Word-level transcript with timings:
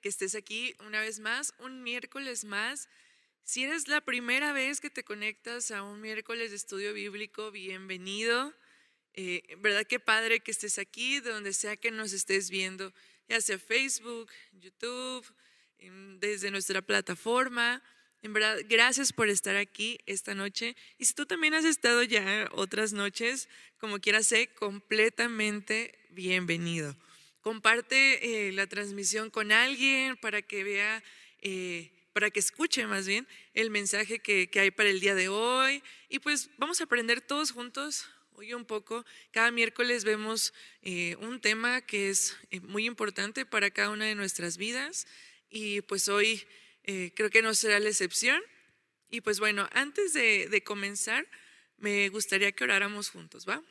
que 0.00 0.08
estés 0.08 0.34
aquí 0.34 0.74
una 0.86 1.00
vez 1.00 1.20
más, 1.20 1.52
un 1.58 1.82
miércoles 1.82 2.44
más. 2.44 2.88
Si 3.42 3.64
eres 3.64 3.88
la 3.88 4.00
primera 4.00 4.52
vez 4.52 4.80
que 4.80 4.90
te 4.90 5.04
conectas 5.04 5.70
a 5.70 5.82
un 5.82 6.00
miércoles 6.00 6.50
de 6.50 6.56
estudio 6.56 6.92
bíblico, 6.92 7.50
bienvenido. 7.50 8.54
Eh, 9.14 9.42
¿Verdad 9.58 9.86
qué 9.86 10.00
padre 10.00 10.40
que 10.40 10.50
estés 10.50 10.78
aquí, 10.78 11.20
donde 11.20 11.52
sea 11.52 11.76
que 11.76 11.90
nos 11.90 12.12
estés 12.12 12.48
viendo, 12.50 12.92
ya 13.28 13.40
sea 13.40 13.58
Facebook, 13.58 14.30
YouTube, 14.52 15.26
desde 16.18 16.50
nuestra 16.50 16.80
plataforma? 16.82 17.82
En 18.22 18.32
verdad, 18.32 18.58
gracias 18.68 19.12
por 19.12 19.28
estar 19.28 19.56
aquí 19.56 19.98
esta 20.06 20.34
noche. 20.34 20.76
Y 20.98 21.06
si 21.06 21.14
tú 21.14 21.26
también 21.26 21.54
has 21.54 21.64
estado 21.64 22.02
ya 22.02 22.48
otras 22.52 22.92
noches, 22.92 23.48
como 23.78 23.98
quieras, 23.98 24.26
sé 24.26 24.48
completamente 24.54 25.98
bienvenido 26.10 26.94
comparte 27.40 28.48
eh, 28.48 28.52
la 28.52 28.66
transmisión 28.66 29.30
con 29.30 29.52
alguien 29.52 30.16
para 30.16 30.42
que 30.42 30.64
vea, 30.64 31.02
eh, 31.40 31.90
para 32.12 32.30
que 32.30 32.40
escuche 32.40 32.86
más 32.86 33.06
bien 33.06 33.26
el 33.54 33.70
mensaje 33.70 34.18
que, 34.20 34.50
hay 34.54 34.70
para 34.70 34.90
el 34.90 35.00
día 35.00 35.14
de 35.14 35.28
hoy. 35.28 35.82
Y 36.08 36.18
pues 36.18 36.50
vamos 36.58 36.80
a 36.80 36.84
aprender 36.84 37.20
todos 37.20 37.52
juntos 37.52 38.08
hoy 38.32 38.52
un 38.54 38.64
poco. 38.64 39.04
Cada 39.30 39.50
miércoles 39.50 40.04
vemos 40.04 40.52
eh, 40.82 41.16
un 41.20 41.40
tema 41.40 41.80
que 41.80 42.10
es 42.10 42.36
muy 42.62 42.86
importante 42.86 43.46
para 43.46 43.70
cada 43.70 43.90
una 43.90 44.06
de 44.06 44.14
nuestras 44.14 44.56
vidas 44.56 45.06
y 45.48 45.80
pues 45.82 46.08
hoy 46.08 46.46
creo 47.14 47.30
que 47.30 47.42
no 47.42 47.54
será 47.54 47.78
la 47.78 47.88
excepción. 47.88 48.42
Y 49.10 49.20
pues 49.20 49.38
bueno, 49.38 49.68
antes 49.72 50.12
de, 50.12 50.48
de 50.48 50.64
comenzar, 50.64 51.26
me 51.76 52.08
gustaría 52.08 52.50
que 52.52 52.64
oráramos 52.64 53.10
juntos, 53.10 53.48
¿va? 53.48 53.62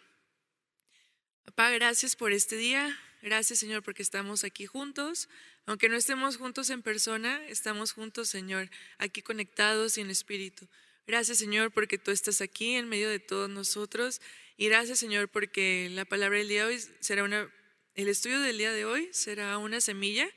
Papá, 1.43 1.71
gracias 1.71 2.15
por 2.15 2.31
este 2.31 2.55
día. 2.55 2.97
Gracias, 3.21 3.59
Señor, 3.59 3.83
porque 3.83 4.01
estamos 4.01 4.43
aquí 4.43 4.65
juntos. 4.65 5.27
Aunque 5.65 5.89
no 5.89 5.97
estemos 5.97 6.37
juntos 6.37 6.69
en 6.69 6.81
persona, 6.81 7.45
estamos 7.47 7.91
juntos, 7.91 8.29
Señor, 8.29 8.69
aquí 8.97 9.21
conectados 9.21 9.97
y 9.97 10.01
en 10.01 10.09
espíritu. 10.09 10.67
Gracias, 11.05 11.39
Señor, 11.39 11.71
porque 11.71 11.97
tú 11.97 12.11
estás 12.11 12.39
aquí 12.41 12.75
en 12.75 12.87
medio 12.87 13.09
de 13.09 13.19
todos 13.19 13.49
nosotros. 13.49 14.21
Y 14.57 14.67
gracias, 14.67 14.99
Señor, 14.99 15.29
porque 15.29 15.89
la 15.91 16.05
palabra 16.05 16.37
del 16.37 16.47
día 16.47 16.65
de 16.65 16.75
hoy 16.75 16.83
será 16.99 17.23
una, 17.23 17.51
el 17.95 18.07
estudio 18.07 18.39
del 18.39 18.57
día 18.57 18.71
de 18.71 18.85
hoy 18.85 19.09
será 19.11 19.57
una 19.57 19.81
semilla 19.81 20.29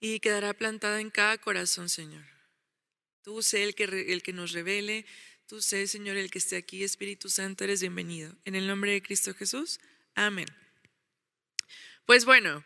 y 0.00 0.20
quedará 0.20 0.52
plantada 0.52 1.00
en 1.00 1.10
cada 1.10 1.38
corazón, 1.38 1.88
Señor. 1.88 2.24
Tú 3.22 3.42
sé 3.42 3.62
el 3.62 3.74
que, 3.74 3.84
el 3.84 4.22
que 4.22 4.32
nos 4.32 4.52
revele, 4.52 5.06
tú 5.46 5.62
sé, 5.62 5.86
Señor, 5.86 6.16
el 6.16 6.30
que 6.30 6.38
esté 6.38 6.56
aquí, 6.56 6.82
Espíritu 6.82 7.28
Santo, 7.28 7.64
eres 7.64 7.80
bienvenido. 7.80 8.36
En 8.44 8.54
el 8.54 8.66
nombre 8.66 8.92
de 8.92 9.02
Cristo 9.02 9.32
Jesús, 9.32 9.80
amén. 10.14 10.46
Pues 12.06 12.24
bueno, 12.24 12.64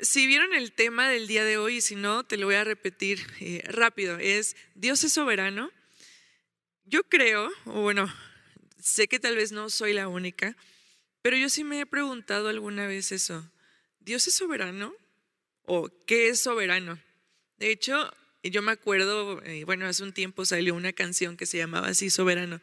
si 0.00 0.26
vieron 0.26 0.52
el 0.54 0.72
tema 0.72 1.08
del 1.08 1.26
día 1.26 1.44
de 1.44 1.56
hoy 1.56 1.80
si 1.80 1.94
no, 1.94 2.24
te 2.24 2.36
lo 2.36 2.46
voy 2.46 2.56
a 2.56 2.64
repetir 2.64 3.20
eh, 3.40 3.62
rápido, 3.66 4.18
es 4.18 4.56
Dios 4.74 5.02
es 5.04 5.12
soberano. 5.12 5.70
Yo 6.84 7.04
creo, 7.04 7.50
o 7.64 7.80
bueno, 7.82 8.12
sé 8.78 9.08
que 9.08 9.18
tal 9.18 9.36
vez 9.36 9.52
no 9.52 9.70
soy 9.70 9.94
la 9.94 10.08
única, 10.08 10.56
pero 11.22 11.36
yo 11.36 11.48
sí 11.48 11.64
me 11.64 11.80
he 11.80 11.86
preguntado 11.86 12.48
alguna 12.48 12.86
vez 12.86 13.12
eso. 13.12 13.50
¿Dios 14.00 14.26
es 14.26 14.34
soberano? 14.34 14.94
¿O 15.62 15.88
qué 16.06 16.28
es 16.28 16.40
soberano? 16.40 17.00
De 17.56 17.70
hecho, 17.70 18.12
yo 18.42 18.60
me 18.60 18.72
acuerdo, 18.72 19.42
eh, 19.44 19.64
bueno, 19.64 19.86
hace 19.86 20.02
un 20.02 20.12
tiempo 20.12 20.44
salió 20.44 20.74
una 20.74 20.92
canción 20.92 21.38
que 21.38 21.46
se 21.46 21.56
llamaba 21.56 21.88
así, 21.88 22.10
Soberano. 22.10 22.60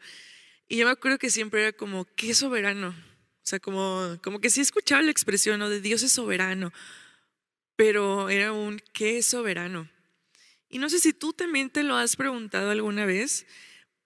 Y 0.68 0.76
yo 0.76 0.86
me 0.86 0.92
acuerdo 0.92 1.18
que 1.18 1.30
siempre 1.30 1.62
era 1.62 1.72
como, 1.72 2.04
¿qué 2.14 2.34
soberano? 2.34 2.94
O 3.44 3.46
sea, 3.46 3.58
como, 3.58 4.18
como 4.22 4.40
que 4.40 4.50
sí 4.50 4.60
escuchaba 4.60 5.02
la 5.02 5.10
expresión 5.10 5.58
¿no? 5.58 5.68
de 5.68 5.80
Dios 5.80 6.02
es 6.02 6.12
soberano, 6.12 6.72
pero 7.76 8.30
era 8.30 8.52
un 8.52 8.80
¿qué 8.92 9.18
es 9.18 9.26
soberano? 9.26 9.90
Y 10.68 10.78
no 10.78 10.88
sé 10.88 11.00
si 11.00 11.12
tú 11.12 11.32
también 11.32 11.68
te 11.68 11.82
lo 11.82 11.96
has 11.96 12.16
preguntado 12.16 12.70
alguna 12.70 13.04
vez, 13.04 13.46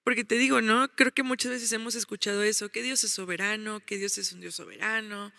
porque 0.03 0.25
te 0.25 0.37
digo, 0.37 0.63
¿no? 0.63 0.89
Creo 0.95 1.13
que 1.13 1.23
muchas 1.23 1.51
veces 1.51 1.73
hemos 1.73 1.95
escuchado 1.95 2.43
eso, 2.43 2.71
que 2.71 2.83
Dios 2.83 3.05
es 3.05 3.13
soberano, 3.13 3.81
que 3.81 3.99
Dios 3.99 4.19
es 4.19 4.33
un 4.33 4.41
Dios 4.41 4.55
soberano, 4.55 5.33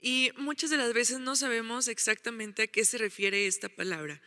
y 0.00 0.30
muchas 0.36 0.70
de 0.70 0.76
las 0.76 0.92
veces 0.92 1.20
no 1.20 1.36
sabemos 1.36 1.88
exactamente 1.88 2.62
a 2.62 2.66
qué 2.66 2.84
se 2.84 2.98
refiere 2.98 3.46
esta 3.46 3.68
palabra. 3.68 4.20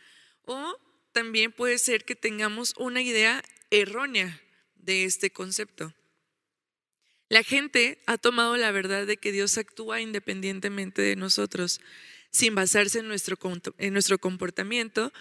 O 0.44 0.78
también 1.12 1.52
puede 1.52 1.78
ser 1.78 2.04
que 2.04 2.14
tengamos 2.14 2.74
una 2.76 3.02
idea 3.02 3.42
errónea 3.70 4.40
de 4.76 5.04
este 5.04 5.30
concepto. 5.30 5.94
La 7.32 7.42
gente 7.42 7.98
ha 8.04 8.18
tomado 8.18 8.58
la 8.58 8.72
verdad 8.72 9.06
de 9.06 9.16
que 9.16 9.32
Dios 9.32 9.56
actúa 9.56 10.02
independientemente 10.02 11.00
de 11.00 11.16
nosotros, 11.16 11.80
sin 12.30 12.54
basarse 12.54 12.98
en 12.98 13.08
nuestro, 13.08 13.38
en 13.78 13.94
nuestro 13.94 14.18
comportamiento, 14.18 15.14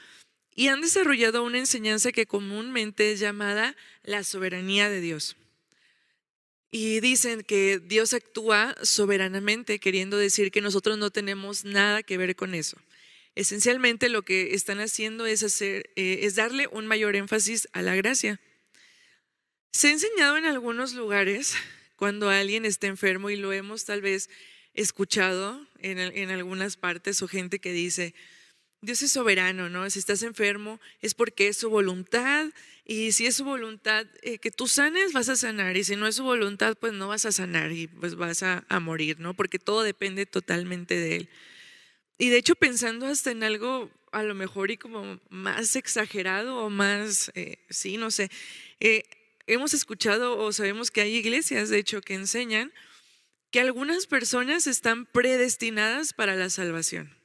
y 0.54 0.68
han 0.68 0.82
desarrollado 0.82 1.42
una 1.42 1.60
enseñanza 1.60 2.12
que 2.12 2.26
comúnmente 2.26 3.14
es 3.14 3.22
llamada 3.22 3.78
la 4.04 4.26
soberanía 4.26 4.90
de 4.90 5.00
Dios. 5.00 5.38
Y 6.70 7.00
dicen 7.00 7.44
que 7.44 7.80
Dios 7.80 8.14
actúa 8.14 8.76
soberanamente, 8.82 9.80
queriendo 9.80 10.18
decir 10.18 10.52
que 10.52 10.60
nosotros 10.60 10.98
no 10.98 11.12
tenemos 11.12 11.64
nada 11.64 12.04
que 12.04 12.18
ver 12.18 12.36
con 12.36 12.56
eso. 12.56 12.76
Esencialmente 13.36 14.10
lo 14.10 14.24
que 14.24 14.54
están 14.54 14.82
haciendo 14.82 15.28
es, 15.28 15.44
hacer, 15.44 15.90
eh, 15.96 16.20
es 16.24 16.36
darle 16.36 16.68
un 16.74 16.88
mayor 16.88 17.16
énfasis 17.16 17.70
a 17.72 17.82
la 17.82 17.96
gracia. 17.96 18.42
Se 19.72 19.88
ha 19.88 19.92
enseñado 19.92 20.36
en 20.36 20.44
algunos 20.44 20.94
lugares 20.94 21.56
cuando 22.02 22.32
alguien 22.32 22.66
está 22.66 22.88
enfermo 22.88 23.30
y 23.30 23.36
lo 23.36 23.54
hemos 23.54 23.86
tal 23.86 24.02
vez 24.02 24.28
escuchado 24.74 25.68
en, 25.78 26.32
algunas 26.32 26.76
partes 26.76 27.22
o 27.22 27.28
gente 27.28 27.60
que 27.60 27.72
dice, 27.72 28.16
Dios 28.82 29.04
es 29.04 29.12
soberano, 29.12 29.70
¿no? 29.70 29.88
Si 29.88 30.00
estás 30.00 30.24
enfermo 30.24 30.80
es 31.02 31.14
porque 31.14 31.48
es 31.48 31.58
su 31.58 31.70
voluntad 31.70 32.48
y 32.86 33.12
si 33.12 33.28
es 33.28 33.36
su 33.36 33.44
voluntad 33.44 34.08
eh, 34.24 34.40
que 34.40 34.50
tú 34.50 34.68
sanes, 34.68 35.14
vas 35.14 35.30
a 35.30 35.36
sanar 35.36 35.78
y 35.78 35.84
si 35.84 35.96
no 35.96 36.08
es 36.08 36.16
su 36.16 36.24
voluntad, 36.24 36.76
pues 36.76 36.92
no 36.92 37.08
vas 37.08 37.28
a 37.28 37.32
sanar 37.32 37.72
y 37.72 37.86
pues 37.86 38.16
vas 38.16 38.42
a, 38.42 38.66
morir, 38.80 39.20
¿no? 39.20 39.36
Porque 39.36 39.60
todo 39.60 39.84
depende 39.84 40.26
totalmente 40.26 40.96
de 40.96 41.18
Él. 41.18 41.30
Y 42.18 42.30
de 42.30 42.38
hecho 42.38 42.56
pensando 42.56 43.06
hasta 43.06 43.30
en 43.30 43.44
algo 43.44 43.92
a 44.12 44.24
lo 44.24 44.34
mejor 44.34 44.72
y 44.72 44.78
como 44.78 45.20
más 45.30 45.76
exagerado 45.76 46.66
o 46.66 46.72
más, 46.72 47.32
eh, 47.36 47.60
sí, 47.70 47.98
no 47.98 48.10
sé, 48.10 48.32
eh, 48.80 49.04
hemos 49.48 49.74
escuchado 49.74 50.38
o 50.38 50.52
sabemos 50.54 50.92
que 50.92 51.02
hay 51.02 51.16
iglesias, 51.16 51.70
de 51.70 51.80
hecho, 51.80 52.02
que 52.02 52.14
enseñan 52.14 52.72
que 53.52 53.60
algunas 53.60 54.08
personas 54.08 54.68
están 54.68 55.06
predestinadas 55.06 56.14
para 56.14 56.36
la 56.36 56.50
salvación 56.50 57.16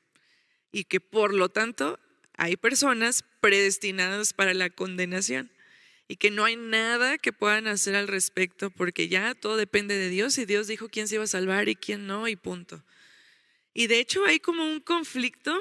y 0.72 0.84
que 0.84 1.00
por 1.00 1.32
lo 1.32 1.48
tanto 1.48 1.98
hay 2.36 2.56
personas 2.56 3.24
predestinadas 3.40 4.32
para 4.32 4.52
la 4.52 4.68
condenación 4.68 5.50
y 6.08 6.16
que 6.16 6.30
no 6.30 6.44
hay 6.44 6.56
nada 6.56 7.18
que 7.18 7.32
puedan 7.32 7.66
hacer 7.66 7.96
al 7.96 8.08
respecto 8.08 8.70
porque 8.70 9.08
ya 9.08 9.34
todo 9.34 9.56
depende 9.56 9.96
de 9.96 10.08
Dios 10.08 10.38
y 10.38 10.44
Dios 10.44 10.66
dijo 10.66 10.88
quién 10.88 11.08
se 11.08 11.16
iba 11.16 11.24
a 11.24 11.28
salvar 11.28 11.68
y 11.68 11.76
quién 11.76 12.06
no 12.06 12.28
y 12.28 12.36
punto. 12.36 12.84
Y 13.72 13.88
de 13.88 14.00
hecho 14.00 14.24
hay 14.24 14.40
como 14.40 14.64
un 14.64 14.80
conflicto 14.80 15.60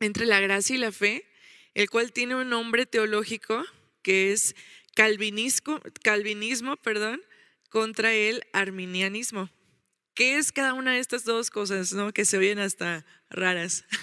entre 0.00 0.26
la 0.26 0.40
gracia 0.40 0.76
y 0.76 0.78
la 0.78 0.92
fe, 0.92 1.26
el 1.74 1.90
cual 1.90 2.12
tiene 2.12 2.34
un 2.34 2.48
nombre 2.48 2.86
teológico 2.86 3.64
que 4.02 4.32
es 4.32 4.54
calvinismo, 6.02 6.76
perdón, 6.76 7.22
contra 7.70 8.12
el 8.14 8.42
arminianismo. 8.52 9.48
¿Qué 10.14 10.36
es 10.36 10.50
cada 10.50 10.74
una 10.74 10.94
de 10.94 10.98
estas 10.98 11.24
dos 11.24 11.50
cosas 11.50 11.92
¿no? 11.92 12.12
que 12.12 12.24
se 12.24 12.36
oyen 12.38 12.58
hasta 12.58 13.06
raras? 13.30 13.84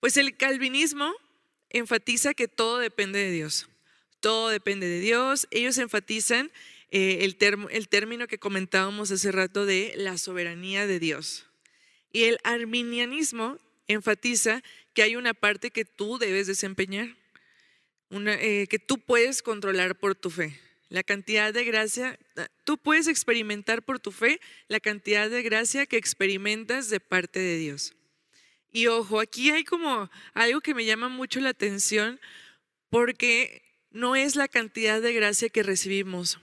Pues 0.00 0.16
el 0.16 0.36
calvinismo 0.36 1.12
enfatiza 1.70 2.32
que 2.32 2.46
todo 2.46 2.78
depende 2.78 3.18
de 3.18 3.32
Dios. 3.32 3.68
Todo 4.20 4.48
depende 4.48 4.86
de 4.86 5.00
Dios. 5.00 5.48
Ellos 5.50 5.76
enfatizan 5.78 6.52
eh, 6.92 7.18
el, 7.22 7.36
el 7.72 7.88
término 7.88 8.28
que 8.28 8.38
comentábamos 8.38 9.10
hace 9.10 9.32
rato 9.32 9.66
de 9.66 9.94
la 9.96 10.16
soberanía 10.16 10.86
de 10.86 11.00
Dios. 11.00 11.46
Y 12.12 12.24
el 12.24 12.38
arminianismo 12.44 13.58
enfatiza 13.88 14.62
que 14.94 15.02
hay 15.02 15.16
una 15.16 15.34
parte 15.34 15.72
que 15.72 15.84
tú 15.84 16.18
debes 16.18 16.46
desempeñar 16.46 17.16
eh, 18.10 18.66
que 18.68 18.78
tú 18.78 18.98
puedes 18.98 19.42
controlar 19.42 19.98
por 19.98 20.14
tu 20.14 20.30
fe. 20.30 20.58
La 20.88 21.02
cantidad 21.02 21.52
de 21.52 21.64
gracia, 21.64 22.18
tú 22.64 22.78
puedes 22.78 23.08
experimentar 23.08 23.82
por 23.82 24.00
tu 24.00 24.10
fe 24.10 24.40
la 24.68 24.80
cantidad 24.80 25.28
de 25.28 25.42
gracia 25.42 25.84
que 25.84 25.98
experimentas 25.98 26.88
de 26.88 26.98
parte 27.00 27.38
de 27.38 27.58
Dios. 27.58 27.94
Y 28.72 28.86
ojo, 28.86 29.20
aquí 29.20 29.50
hay 29.50 29.64
como 29.64 30.10
algo 30.32 30.60
que 30.60 30.74
me 30.74 30.84
llama 30.84 31.08
mucho 31.08 31.40
la 31.40 31.50
atención 31.50 32.18
porque 32.90 33.62
no 33.90 34.16
es 34.16 34.36
la 34.36 34.48
cantidad 34.48 35.02
de 35.02 35.12
gracia 35.12 35.48
que 35.48 35.62
recibimos, 35.62 36.38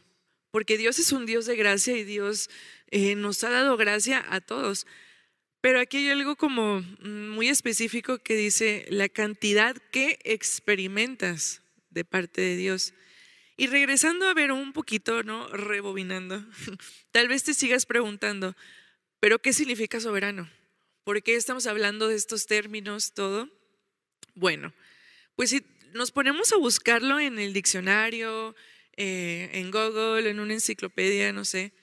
porque 0.51 0.77
Dios 0.77 1.00
es 1.00 1.11
un 1.11 1.25
Dios 1.25 1.45
de 1.45 1.56
gracia 1.56 1.97
y 1.97 2.03
Dios 2.03 2.50
eh, 2.91 3.15
nos 3.15 3.44
ha 3.44 3.50
dado 3.50 3.77
gracia 3.77 4.23
a 4.29 4.41
todos. 4.41 4.85
Pero 5.65 5.79
aquí 5.79 5.97
hay 5.97 6.09
algo 6.12 6.35
como 6.35 6.81
muy 7.01 7.50
específico 7.50 8.19
que 8.19 8.35
dice 8.35 8.85
la 8.89 9.09
cantidad 9.09 9.75
que 9.91 10.19
experimentas 10.23 11.63
de 11.89 12.06
parte 12.06 12.39
de 12.41 12.56
Dios. 12.56 12.94
Y 13.57 13.65
regresando 13.65 14.27
a 14.27 14.35
ver 14.35 14.51
un 14.51 14.73
poquito, 14.73 15.23
¿no? 15.23 15.47
Rebobinando, 15.47 16.45
tal 17.12 17.29
vez 17.29 17.45
te 17.45 17.56
sigas 17.56 17.88
preguntando, 17.88 18.56
¿pero 19.19 19.39
qué 19.39 19.53
significa 19.53 20.00
soberano? 20.00 20.47
¿Por 21.03 21.23
qué 21.23 21.35
estamos 21.35 21.65
hablando 21.65 22.09
de 22.09 22.15
estos 22.15 22.45
términos, 22.45 23.13
todo? 23.15 23.50
Bueno, 24.35 24.71
pues 25.35 25.50
si 25.50 25.65
nos 25.94 26.11
ponemos 26.11 26.53
a 26.53 26.57
buscarlo 26.57 27.19
en 27.19 27.39
el 27.39 27.53
diccionario, 27.53 28.56
eh, 28.97 29.50
en 29.53 29.71
Google, 29.71 30.29
en 30.29 30.39
una 30.39 30.53
enciclopedia, 30.53 31.33
no 31.33 31.44
sé, 31.44 31.73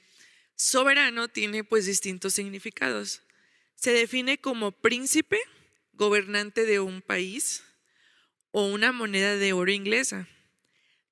soberano 0.54 1.26
tiene 1.26 1.64
pues 1.64 1.84
distintos 1.86 2.34
significados. 2.34 3.22
Se 3.74 3.92
define 3.92 4.38
como 4.38 4.72
príncipe, 4.72 5.38
gobernante 5.92 6.64
de 6.64 6.80
un 6.80 7.02
país 7.02 7.64
o 8.50 8.66
una 8.66 8.92
moneda 8.92 9.36
de 9.36 9.52
oro 9.52 9.72
inglesa. 9.72 10.28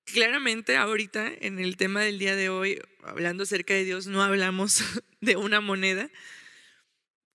Claramente 0.05 0.77
ahorita 0.77 1.31
en 1.41 1.59
el 1.59 1.77
tema 1.77 2.03
del 2.03 2.19
día 2.19 2.37
de 2.37 2.49
hoy, 2.49 2.81
hablando 3.03 3.45
acerca 3.45 3.75
de 3.75 3.85
Dios, 3.85 4.07
no 4.07 4.23
hablamos 4.23 4.83
de 5.21 5.37
una 5.37 5.61
moneda. 5.61 6.11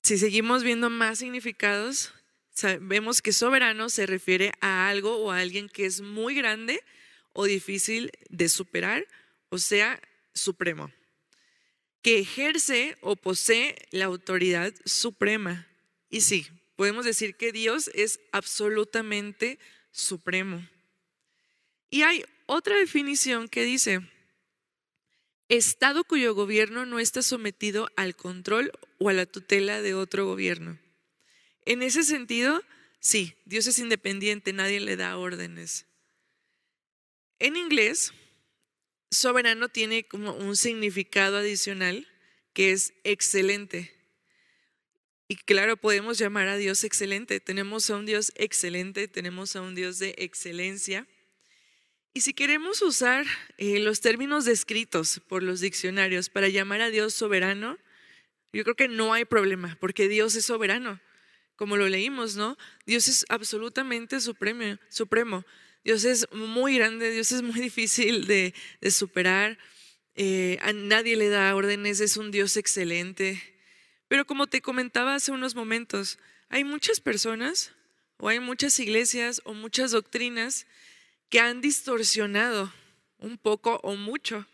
Si 0.04 0.18
seguimos 0.18 0.64
viendo 0.64 0.90
más 0.90 1.20
significados, 1.20 2.14
vemos 2.82 3.22
que 3.22 3.34
soberano 3.34 3.90
se 3.90 4.06
refiere 4.06 4.52
a 4.62 4.88
algo 4.88 5.18
o 5.18 5.32
a 5.32 5.40
alguien 5.40 5.68
que 5.68 5.86
es 5.86 6.02
muy 6.02 6.36
grande 6.36 6.82
o 7.34 7.46
difícil 7.46 8.12
de 8.30 8.48
superar, 8.48 9.06
o 9.50 9.58
sea, 9.58 10.00
supremo, 10.34 10.92
que 12.06 12.20
ejerce 12.20 13.00
o 13.02 13.16
posee 13.16 13.76
la 13.90 14.06
autoridad 14.06 14.72
suprema. 14.86 15.68
Y 16.08 16.22
sí, 16.22 16.46
podemos 16.76 17.04
decir 17.04 17.36
que 17.36 17.52
Dios 17.52 17.90
es 17.96 18.20
absolutamente 18.32 19.58
supremo. 19.90 20.64
Y 21.90 22.04
hay 22.04 22.24
otra 22.46 22.78
definición 22.78 23.50
que 23.50 23.64
dice, 23.64 24.02
Estado 25.50 26.04
cuyo 26.04 26.36
gobierno 26.36 26.86
no 26.86 27.00
está 27.00 27.24
sometido 27.24 27.90
al 27.96 28.16
control 28.16 28.72
o 29.00 29.10
a 29.10 29.14
la 29.14 29.26
tutela 29.26 29.82
de 29.82 29.96
otro 29.96 30.28
gobierno. 30.28 30.78
En 31.66 31.82
ese 31.82 32.04
sentido, 32.04 32.62
sí, 33.00 33.34
Dios 33.46 33.66
es 33.66 33.80
independiente, 33.80 34.54
nadie 34.54 34.80
le 34.80 34.96
da 34.96 35.18
órdenes. 35.18 35.88
En 37.40 37.56
inglés, 37.56 38.14
soberano 39.12 39.70
tiene 39.70 40.06
como 40.06 40.34
un 40.34 40.56
significado 40.56 41.38
adicional 41.38 42.08
que 42.54 42.72
es 42.72 42.94
excelente. 43.04 43.94
Y 45.28 45.38
claro, 45.38 45.78
podemos 45.78 46.18
llamar 46.18 46.48
a 46.48 46.58
Dios 46.58 46.84
excelente. 46.84 47.40
Tenemos 47.40 47.90
a 47.90 47.98
un 47.98 48.06
Dios 48.06 48.32
excelente, 48.36 49.08
tenemos 49.08 49.56
a 49.56 49.62
un 49.62 49.74
Dios 49.74 49.98
de 50.00 50.16
excelencia. 50.18 51.08
Y 52.14 52.22
si 52.22 52.34
queremos 52.34 52.82
usar 52.82 53.26
eh, 53.58 53.80
los 53.80 54.00
términos 54.00 54.46
descritos 54.46 55.20
por 55.28 55.44
los 55.44 55.60
diccionarios 55.60 56.30
para 56.30 56.48
llamar 56.48 56.82
a 56.82 56.90
Dios 56.90 57.14
soberano, 57.14 57.78
yo 58.54 58.64
creo 58.64 58.76
que 58.76 58.88
no 58.88 59.14
hay 59.14 59.26
problema, 59.26 59.78
porque 59.82 60.08
Dios 60.08 60.36
es 60.36 60.46
soberano, 60.46 61.02
como 61.58 61.76
lo 61.76 61.90
leímos, 61.90 62.38
¿no? 62.38 62.58
Dios 62.86 63.10
es 63.10 63.26
absolutamente 63.28 64.22
supremo. 64.22 64.78
supremo. 64.90 65.44
Dios 65.86 66.04
es 66.04 66.28
muy 66.32 66.76
grande, 66.76 67.12
Dios 67.12 67.32
es 67.32 67.44
muy 67.44 67.62
difícil 67.62 68.26
de, 68.26 68.56
superar, 68.90 69.60
eh, 70.16 70.58
a 70.62 70.74
nadie 70.74 71.16
le 71.16 71.30
da 71.30 71.56
órdenes, 71.56 72.00
es 72.00 72.18
un 72.18 72.32
Dios 72.32 72.58
excelente. 72.58 73.42
Pero 74.08 74.26
como 74.26 74.48
te 74.48 74.62
comentaba 74.62 75.14
hace 75.14 75.32
unos 75.32 75.54
momentos, 75.54 76.18
hay 76.50 76.64
muchas 76.64 77.00
personas 77.00 77.72
o 78.18 78.30
hay 78.30 78.40
muchas 78.40 78.80
iglesias 78.80 79.42
o 79.46 79.54
muchas 79.54 79.92
doctrinas 79.92 80.66
que 81.30 81.40
han 81.40 81.62
distorsionado 81.62 82.74
un 83.20 83.38
poco 83.38 83.80
o 83.84 83.96
mucho 83.96 84.48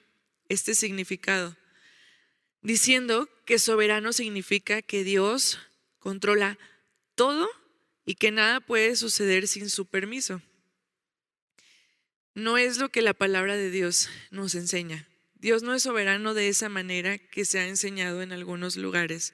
este 0.50 0.76
significado, 0.76 1.56
diciendo 2.62 3.30
que 3.46 3.58
soberano 3.58 4.12
significa 4.12 4.82
que 4.82 5.06
Dios 5.06 5.60
controla 6.00 6.58
todo 7.16 7.48
y 8.06 8.16
que 8.16 8.32
nada 8.32 8.60
puede 8.60 8.98
suceder 8.98 9.48
sin 9.48 9.70
su 9.70 9.86
permiso. 9.86 10.42
No 12.34 12.58
es 12.58 12.78
lo 12.78 12.90
que 12.90 13.02
la 13.02 13.14
palabra 13.14 13.58
de 13.58 13.70
Dios 13.70 14.10
nos 14.30 14.56
enseña. 14.56 15.08
Dios 15.36 15.64
no 15.64 15.74
es 15.74 15.84
soberano 15.84 16.34
de 16.34 16.48
esa 16.48 16.70
manera 16.70 17.18
que 17.18 17.46
se 17.46 17.60
ha 17.60 17.68
enseñado 17.68 18.22
en 18.22 18.32
algunos 18.32 18.78
lugares. 18.78 19.34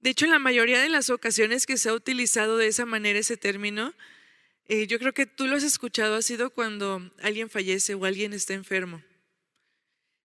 De 0.00 0.10
hecho, 0.10 0.24
en 0.24 0.32
la 0.32 0.38
mayoría 0.38 0.80
de 0.80 0.88
las 0.88 1.08
ocasiones 1.10 1.66
que 1.66 1.76
se 1.76 1.90
ha 1.90 1.94
utilizado 1.94 2.56
de 2.56 2.66
esa 2.66 2.84
manera 2.84 3.18
ese 3.18 3.36
término, 3.36 3.94
eh, 4.66 4.86
yo 4.86 4.98
creo 4.98 5.12
que 5.12 5.26
tú 5.26 5.46
lo 5.46 5.56
has 5.56 5.62
escuchado, 5.62 6.16
ha 6.16 6.22
sido 6.22 6.50
cuando 6.50 7.10
alguien 7.22 7.48
fallece 7.48 7.94
o 7.94 8.04
alguien 8.04 8.32
está 8.32 8.54
enfermo. 8.54 9.02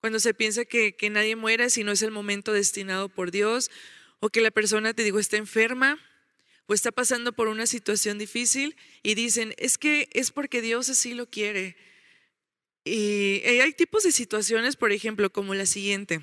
Cuando 0.00 0.20
se 0.20 0.34
piensa 0.34 0.64
que, 0.64 0.96
que 0.96 1.08
nadie 1.08 1.34
muera 1.34 1.70
si 1.70 1.82
no 1.82 1.92
es 1.92 2.02
el 2.02 2.10
momento 2.10 2.52
destinado 2.52 3.08
por 3.08 3.30
Dios, 3.30 3.70
o 4.20 4.28
que 4.28 4.40
la 4.40 4.50
persona, 4.50 4.92
te 4.92 5.02
digo, 5.02 5.18
está 5.18 5.38
enferma 5.38 5.98
o 6.66 6.74
está 6.74 6.92
pasando 6.92 7.32
por 7.32 7.48
una 7.48 7.66
situación 7.66 8.18
difícil 8.18 8.76
y 9.02 9.14
dicen, 9.14 9.54
es 9.58 9.78
que 9.78 10.08
es 10.12 10.30
porque 10.30 10.62
Dios 10.62 10.88
así 10.88 11.14
lo 11.14 11.28
quiere. 11.28 11.76
Y 12.84 13.42
hay 13.44 13.72
tipos 13.72 14.02
de 14.02 14.12
situaciones, 14.12 14.76
por 14.76 14.92
ejemplo, 14.92 15.30
como 15.30 15.54
la 15.54 15.66
siguiente. 15.66 16.20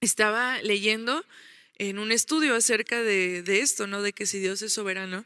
Estaba 0.00 0.60
leyendo 0.62 1.24
en 1.76 1.98
un 1.98 2.12
estudio 2.12 2.54
acerca 2.54 3.02
de, 3.02 3.42
de 3.42 3.60
esto, 3.60 3.86
¿no? 3.86 4.02
De 4.02 4.12
que 4.12 4.26
si 4.26 4.38
Dios 4.38 4.62
es 4.62 4.72
soberano 4.72 5.24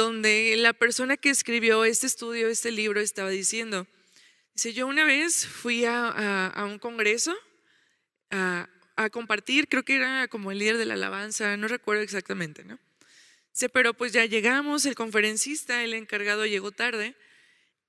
donde 0.00 0.54
la 0.56 0.72
persona 0.72 1.16
que 1.16 1.30
escribió 1.30 1.84
este 1.84 2.06
estudio, 2.06 2.48
este 2.48 2.70
libro, 2.70 3.00
estaba 3.00 3.28
diciendo, 3.28 3.86
dice, 4.54 4.72
yo 4.72 4.86
una 4.86 5.04
vez 5.04 5.46
fui 5.46 5.84
a, 5.84 6.54
un 6.70 6.78
congreso 6.78 7.36
a, 8.30 8.68
compartir, 9.12 9.66
creo 9.68 9.82
que 9.82 9.96
era 9.96 10.28
como 10.28 10.52
el 10.52 10.58
líder 10.58 10.76
de 10.76 10.84
la 10.84 10.94
alabanza, 10.94 11.56
no 11.56 11.68
recuerdo 11.68 12.02
exactamente, 12.02 12.64
¿no? 12.64 12.78
Dice, 13.52 13.68
pero 13.68 13.94
pues 13.94 14.12
ya 14.12 14.24
llegamos, 14.26 14.86
el 14.86 14.94
conferencista, 14.94 15.82
el 15.84 15.94
encargado 15.94 16.46
llegó 16.46 16.70
tarde, 16.70 17.16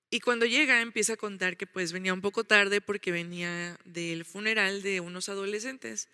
y 0.10 0.20
cuando 0.20 0.46
llega 0.46 0.82
empieza 0.82 1.14
a 1.14 1.18
contar 1.18 1.56
que 1.56 1.68
pues 1.68 1.94
venía 1.94 2.14
un 2.14 2.22
poco 2.22 2.44
tarde 2.44 2.82
porque 2.82 3.12
venía 3.12 3.80
del 3.86 4.26
funeral 4.26 4.82
de 4.82 5.00
unos 5.00 5.30
adolescentes, 5.30 6.10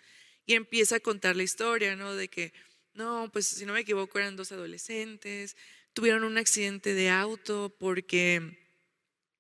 y 0.45 0.53
empieza 0.53 0.98
a 0.98 1.00
contar 1.00 1.36
la 1.36 1.43
historia, 1.43 1.95
¿no? 1.95 2.15
De 2.15 2.29
que, 2.29 2.53
no, 2.93 3.29
pues 3.31 3.48
si 3.48 3.65
no 3.65 3.74
me 3.74 3.81
equivoco 3.81 4.17
eran 4.17 4.36
dos 4.36 4.51
adolescentes, 4.51 5.55
tuvieron 5.93 6.24
un 6.24 6.38
accidente 6.38 6.93
de 6.93 7.10
auto 7.10 7.75
porque 7.79 8.57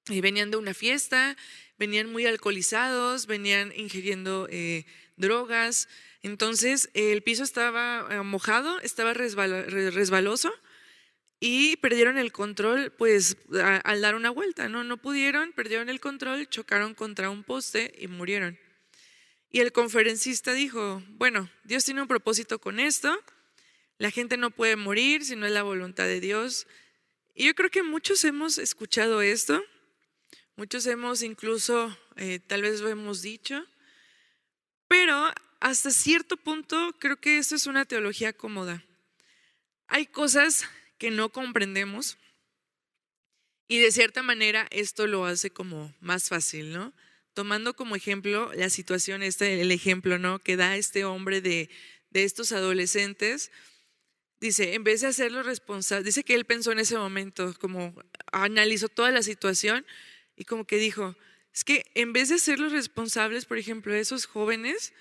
eh, 0.09 0.21
venían 0.21 0.51
de 0.51 0.57
una 0.57 0.73
fiesta, 0.73 1.37
venían 1.77 2.11
muy 2.11 2.25
alcoholizados, 2.25 3.27
venían 3.27 3.71
ingiriendo 3.75 4.47
eh, 4.49 4.85
drogas. 5.15 5.87
Entonces 6.27 6.89
el 6.93 7.23
piso 7.23 7.43
estaba 7.43 8.05
eh, 8.11 8.21
mojado, 8.21 8.81
estaba 8.81 9.13
resbaloso 9.13 10.53
y 11.39 11.77
perdieron 11.77 12.17
el 12.17 12.33
control 12.33 12.91
pues 12.91 13.37
al 13.85 14.01
dar 14.01 14.13
una 14.15 14.29
vuelta, 14.29 14.67
¿no? 14.67 14.83
No 14.83 14.97
pudieron, 14.97 15.53
perdieron 15.53 15.87
el 15.87 16.01
control, 16.01 16.49
chocaron 16.49 16.95
contra 16.95 17.29
un 17.29 17.45
poste 17.45 17.93
y 17.97 18.07
murieron. 18.07 18.59
Y 19.49 19.61
el 19.61 19.71
conferencista 19.71 20.51
dijo, 20.51 21.01
bueno, 21.11 21.49
Dios 21.63 21.85
tiene 21.85 22.01
un 22.01 22.09
propósito 22.09 22.59
con 22.59 22.81
esto, 22.81 23.17
la 23.97 24.11
gente 24.11 24.35
no 24.35 24.51
puede 24.51 24.75
morir 24.75 25.23
si 25.23 25.37
no 25.37 25.45
es 25.45 25.53
la 25.53 25.63
voluntad 25.63 26.03
de 26.03 26.19
Dios. 26.19 26.67
Y 27.35 27.45
yo 27.45 27.55
creo 27.55 27.69
que 27.69 27.83
muchos 27.83 28.25
hemos 28.25 28.57
escuchado 28.57 29.21
esto, 29.21 29.63
muchos 30.57 30.85
hemos 30.87 31.21
incluso, 31.21 31.97
eh, 32.17 32.39
tal 32.39 32.63
vez 32.63 32.81
lo 32.81 32.89
hemos 32.89 33.21
dicho, 33.21 33.65
pero 34.89 35.33
hasta 35.59 35.91
cierto 35.91 36.37
punto 36.37 36.95
creo 36.99 37.17
que 37.17 37.37
esto 37.37 37.55
es 37.55 37.67
una 37.67 37.85
teología 37.85 38.33
cómoda. 38.33 38.83
Hay 39.87 40.05
cosas 40.05 40.65
que 40.97 41.11
no 41.11 41.29
comprendemos 41.29 42.17
y 43.67 43.79
de 43.79 43.91
cierta 43.91 44.23
manera 44.23 44.67
esto 44.71 45.07
lo 45.07 45.25
hace 45.25 45.49
como 45.49 45.93
más 45.99 46.29
fácil, 46.29 46.73
¿no? 46.73 46.93
Tomando 47.33 47.75
como 47.75 47.95
ejemplo 47.95 48.51
la 48.53 48.69
situación, 48.69 49.23
este, 49.23 49.61
el 49.61 49.71
ejemplo, 49.71 50.17
¿no? 50.17 50.39
Que 50.39 50.57
da 50.57 50.75
este 50.75 51.05
hombre 51.05 51.41
de, 51.41 51.69
de 52.09 52.23
estos 52.23 52.51
adolescentes 52.51 53.51
Dice, 54.39 54.75
en 54.75 54.83
vez 54.83 55.01
de 55.01 55.07
hacerlo 55.07 55.41
responsable, 55.41 56.05
dice 56.05 56.23
que 56.23 56.35
él 56.35 56.45
pensó 56.45 56.71
en 56.71 56.79
ese 56.79 56.95
momento, 56.95 57.55
como 57.59 57.95
analizó 58.31 58.87
toda 58.87 59.09
la 59.11 59.23
situación 59.23 59.85
y 60.35 60.45
como 60.45 60.65
que 60.65 60.77
dijo, 60.77 61.15
es 61.51 61.63
que 61.63 61.89
en 61.95 62.13
vez 62.13 62.29
de 62.29 62.35
hacerlos 62.35 62.71
responsables, 62.71 63.45
por 63.45 63.57
ejemplo, 63.57 63.95
esos 63.95 64.27
jóvenes, 64.27 64.93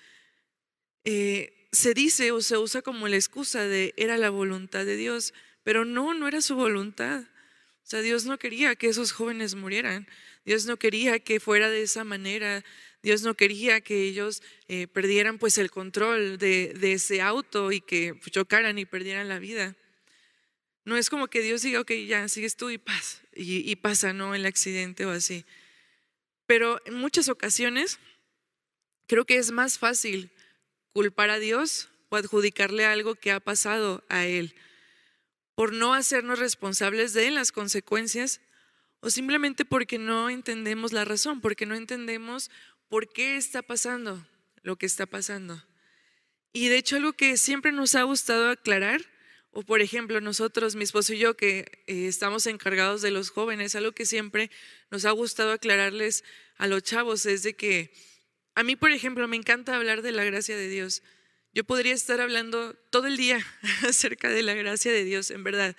eh, 1.06 1.68
se 1.70 1.94
dice 1.94 2.32
o 2.32 2.40
se 2.40 2.58
usa 2.58 2.82
como 2.82 3.06
la 3.06 3.16
excusa 3.16 3.64
de 3.64 3.94
era 3.96 4.18
la 4.18 4.28
voluntad 4.28 4.84
de 4.84 4.96
Dios, 4.96 5.34
pero 5.62 5.84
no, 5.84 6.14
no 6.14 6.26
era 6.26 6.42
su 6.42 6.56
voluntad. 6.56 7.22
O 7.22 7.88
sea, 7.88 8.00
Dios 8.00 8.24
no 8.24 8.38
quería 8.38 8.74
que 8.74 8.88
esos 8.88 9.12
jóvenes 9.12 9.54
murieran. 9.54 10.08
Dios 10.44 10.66
no 10.66 10.76
quería 10.78 11.20
que 11.20 11.38
fuera 11.38 11.70
de 11.70 11.82
esa 11.82 12.02
manera. 12.02 12.64
Dios 13.02 13.22
no 13.22 13.34
quería 13.34 13.80
que 13.80 14.02
ellos 14.02 14.42
eh, 14.66 14.88
perdieran 14.88 15.38
pues 15.38 15.58
el 15.58 15.70
control 15.70 16.38
de, 16.38 16.74
ese 16.82 17.22
auto 17.22 17.70
y 17.70 17.80
que 17.80 18.18
chocaran 18.32 18.76
y 18.80 18.84
perdieran 18.84 19.28
la 19.28 19.38
vida. 19.38 19.76
No 20.84 20.96
es 20.96 21.08
como 21.08 21.28
que 21.28 21.40
Dios 21.40 21.62
diga, 21.62 21.80
ok, 21.80 21.92
ya, 22.08 22.28
sigues 22.28 22.56
tú 22.56 22.70
y 22.70 22.78
pasa, 22.78 23.20
y, 23.32 23.70
y 23.70 23.76
pasa, 23.76 24.12
¿no? 24.12 24.34
El 24.34 24.46
accidente 24.46 25.06
o 25.06 25.10
así. 25.10 25.44
Pero 26.46 26.80
en 26.84 26.94
muchas 26.94 27.28
ocasiones 27.28 28.00
creo 29.06 29.24
que 29.24 29.36
es 29.36 29.52
más 29.52 29.78
fácil 29.78 30.30
culpar 30.96 31.28
a 31.28 31.38
Dios 31.38 31.90
o 32.08 32.16
adjudicarle 32.16 32.86
algo 32.86 33.16
que 33.16 33.30
ha 33.30 33.38
pasado 33.38 34.02
a 34.08 34.24
Él 34.24 34.54
por 35.54 35.74
no 35.74 35.92
hacernos 35.92 36.38
responsables 36.38 37.12
de 37.12 37.30
las 37.30 37.52
consecuencias 37.52 38.40
o 39.00 39.10
simplemente 39.10 39.66
porque 39.66 39.98
no 39.98 40.30
entendemos 40.30 40.94
la 40.94 41.04
razón, 41.04 41.42
porque 41.42 41.66
no 41.66 41.74
entendemos 41.74 42.50
por 42.88 43.12
qué 43.12 43.36
está 43.36 43.60
pasando 43.60 44.26
lo 44.62 44.76
que 44.76 44.86
está 44.86 45.04
pasando. 45.04 45.62
Y 46.54 46.68
de 46.68 46.78
hecho 46.78 46.96
algo 46.96 47.12
que 47.12 47.36
siempre 47.36 47.72
nos 47.72 47.94
ha 47.94 48.02
gustado 48.04 48.48
aclarar, 48.48 49.02
o 49.50 49.64
por 49.64 49.82
ejemplo 49.82 50.22
nosotros, 50.22 50.76
mi 50.76 50.84
esposo 50.84 51.12
y 51.12 51.18
yo, 51.18 51.36
que 51.36 51.84
eh, 51.88 52.06
estamos 52.06 52.46
encargados 52.46 53.02
de 53.02 53.10
los 53.10 53.28
jóvenes, 53.28 53.74
algo 53.74 53.92
que 53.92 54.06
siempre 54.06 54.50
nos 54.90 55.04
ha 55.04 55.10
gustado 55.10 55.52
aclararles 55.52 56.24
a 56.56 56.66
los 56.66 56.82
chavos 56.82 57.26
es 57.26 57.42
de 57.42 57.54
que 57.54 57.92
a 58.56 58.62
mí, 58.62 58.74
por 58.74 58.90
ejemplo, 58.90 59.28
me 59.28 59.36
encanta 59.36 59.76
hablar 59.76 60.00
de 60.00 60.12
la 60.12 60.24
gracia 60.24 60.56
de 60.56 60.68
Dios. 60.68 61.02
Yo 61.52 61.64
podría 61.64 61.92
estar 61.92 62.22
hablando 62.22 62.72
todo 62.90 63.06
el 63.06 63.18
día 63.18 63.38
acerca 63.86 64.30
de 64.30 64.42
la 64.42 64.54
gracia 64.54 64.90
de 64.90 65.04
Dios, 65.04 65.30
en 65.30 65.44
verdad. 65.44 65.76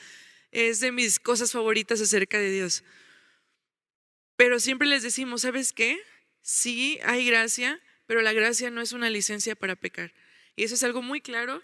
Es 0.52 0.80
de 0.80 0.92
mis 0.92 1.20
cosas 1.20 1.52
favoritas 1.52 2.00
acerca 2.00 2.38
de 2.38 2.52
Dios. 2.52 2.84
Pero 4.36 4.60
siempre 4.60 4.88
les 4.88 5.02
decimos, 5.02 5.42
¿sabes 5.42 5.74
qué? 5.74 6.00
Sí 6.44 7.00
hay 7.04 7.26
gracia, 7.26 7.82
pero 8.06 8.22
la 8.22 8.32
gracia 8.32 8.70
no 8.70 8.82
es 8.82 8.92
una 8.92 9.10
licencia 9.10 9.56
para 9.56 9.76
pecar. 9.76 10.14
Y 10.56 10.64
eso 10.64 10.76
es 10.76 10.84
algo 10.84 11.02
muy 11.02 11.20
claro 11.20 11.64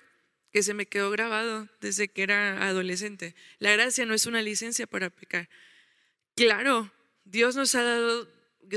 que 0.51 0.63
se 0.63 0.73
me 0.73 0.87
quedó 0.87 1.11
grabado 1.11 1.69
desde 1.79 2.07
que 2.07 2.23
era 2.23 2.67
adolescente. 2.67 3.35
La 3.59 3.71
gracia 3.73 4.07
no 4.07 4.15
es 4.15 4.25
una 4.25 4.41
licencia 4.41 4.87
para 4.87 5.11
pecar. 5.11 5.47
Claro, 6.35 6.91
Dios 7.23 7.55
nos 7.55 7.75
ha 7.75 7.83
dado 7.83 8.27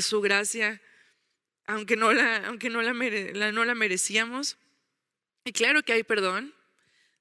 su 0.03 0.21
gracia 0.21 0.83
aunque 1.67 1.97
no 1.97 2.13
la, 2.13 2.47
aunque 2.47 2.71
no 2.71 2.83
la, 2.83 2.93
no 3.53 3.65
la 3.65 3.75
merecíamos. 3.75 4.57
Y 5.45 5.53
claro 5.53 5.83
que 5.83 5.93
hay 5.93 6.03
perdón. 6.03 6.55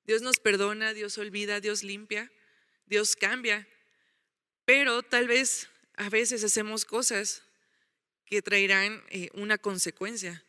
Dios 0.06 0.22
nos 0.22 0.38
perdona, 0.38 0.94
Dios 0.94 1.18
olvida, 1.18 1.60
Dios 1.60 1.84
limpia, 1.84 2.32
Dios 2.86 3.16
cambia. 3.16 3.68
Pero 4.66 5.04
tal 5.04 5.28
vez 5.28 5.70
a 5.96 6.10
veces 6.10 6.44
hacemos 6.44 6.86
cosas 6.86 7.44
que 8.26 8.42
traerán 8.42 9.04
eh, 9.10 9.30
una 9.34 9.58
consecuencia 9.58 10.44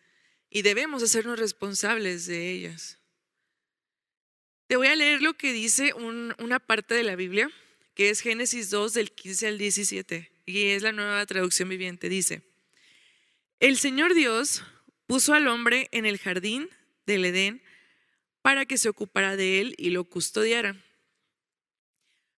y 0.50 0.62
debemos 0.62 1.02
hacernos 1.02 1.38
responsables 1.38 2.26
de 2.26 2.50
ellas. 2.50 2.98
Te 4.66 4.76
voy 4.76 4.88
a 4.88 4.96
leer 4.96 5.22
lo 5.22 5.34
que 5.34 5.52
dice 5.52 5.92
una 5.94 6.58
parte 6.58 6.94
de 6.94 7.04
la 7.04 7.14
Biblia, 7.14 7.50
que 7.94 8.10
es 8.10 8.20
Génesis 8.20 8.70
2 8.70 8.94
del 8.94 9.12
15 9.12 9.46
al 9.46 9.58
17, 9.58 10.30
y 10.44 10.70
es 10.70 10.82
la 10.82 10.92
nueva 10.92 11.24
traducción 11.24 11.68
viviente. 11.68 12.08
Dice, 12.08 12.42
el 13.60 13.78
Señor 13.78 14.14
Dios 14.14 14.62
puso 15.06 15.34
al 15.34 15.48
hombre 15.48 15.88
en 15.92 16.06
el 16.06 16.18
jardín 16.18 16.68
del 17.06 17.24
Edén 17.24 17.62
para 18.42 18.66
que 18.66 18.78
se 18.78 18.88
ocupara 18.88 19.36
de 19.36 19.60
él 19.60 19.74
y 19.78 19.90
lo 19.90 20.04
custodiara. 20.04 20.76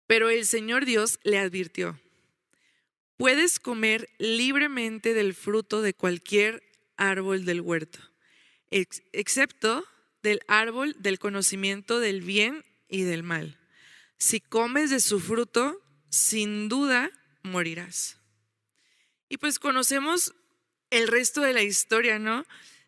Pero 0.05 0.29
el 0.29 0.45
Señor 0.45 0.85
Dios 0.85 1.19
le 1.23 1.37
advirtió, 1.37 1.99
puedes 3.17 3.59
comer 3.59 4.09
libremente 4.19 5.13
del 5.13 5.33
fruto 5.33 5.81
de 5.81 5.93
cualquier 5.93 6.63
árbol 6.95 7.45
del 7.45 7.61
huerto, 7.61 7.99
excepto 8.71 9.85
del 10.23 10.39
árbol 10.47 10.95
del 10.99 11.19
conocimiento 11.19 11.99
del 11.99 12.21
bien 12.21 12.63
y 12.87 13.03
del 13.03 13.23
mal. 13.23 13.57
Si 14.17 14.39
comes 14.39 14.89
de 14.89 14.99
su 14.99 15.19
fruto, 15.19 15.81
sin 16.09 16.69
duda 16.69 17.11
morirás. 17.43 18.19
Y 19.29 19.37
pues 19.37 19.59
conocemos 19.59 20.33
el 20.89 21.07
resto 21.07 21.41
de 21.41 21.53
la 21.53 21.63
historia, 21.63 22.19
¿no? 22.19 22.45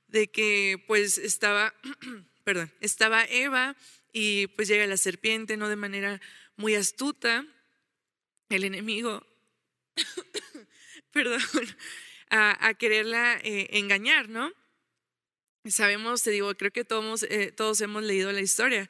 De 0.07 0.27
que 0.27 0.83
pues 0.87 1.17
estaba, 1.17 1.73
perdón, 2.43 2.71
estaba 2.81 3.25
Eva 3.25 3.75
y 4.11 4.47
pues 4.47 4.67
llega 4.67 4.85
la 4.87 4.97
serpiente, 4.97 5.57
¿no? 5.57 5.69
De 5.69 5.75
manera 5.75 6.21
muy 6.55 6.75
astuta, 6.75 7.45
el 8.49 8.63
enemigo, 8.63 9.25
perdón, 11.11 11.41
a, 12.29 12.73
quererla 12.73 13.39
eh, 13.43 13.67
engañar, 13.71 14.29
¿no? 14.29 14.51
Sabemos, 15.65 16.23
te 16.23 16.31
digo, 16.31 16.55
creo 16.55 16.71
que 16.71 16.85
todos, 16.85 17.23
eh, 17.23 17.51
todos 17.51 17.81
hemos 17.81 18.03
leído 18.03 18.31
la 18.31 18.41
historia. 18.41 18.89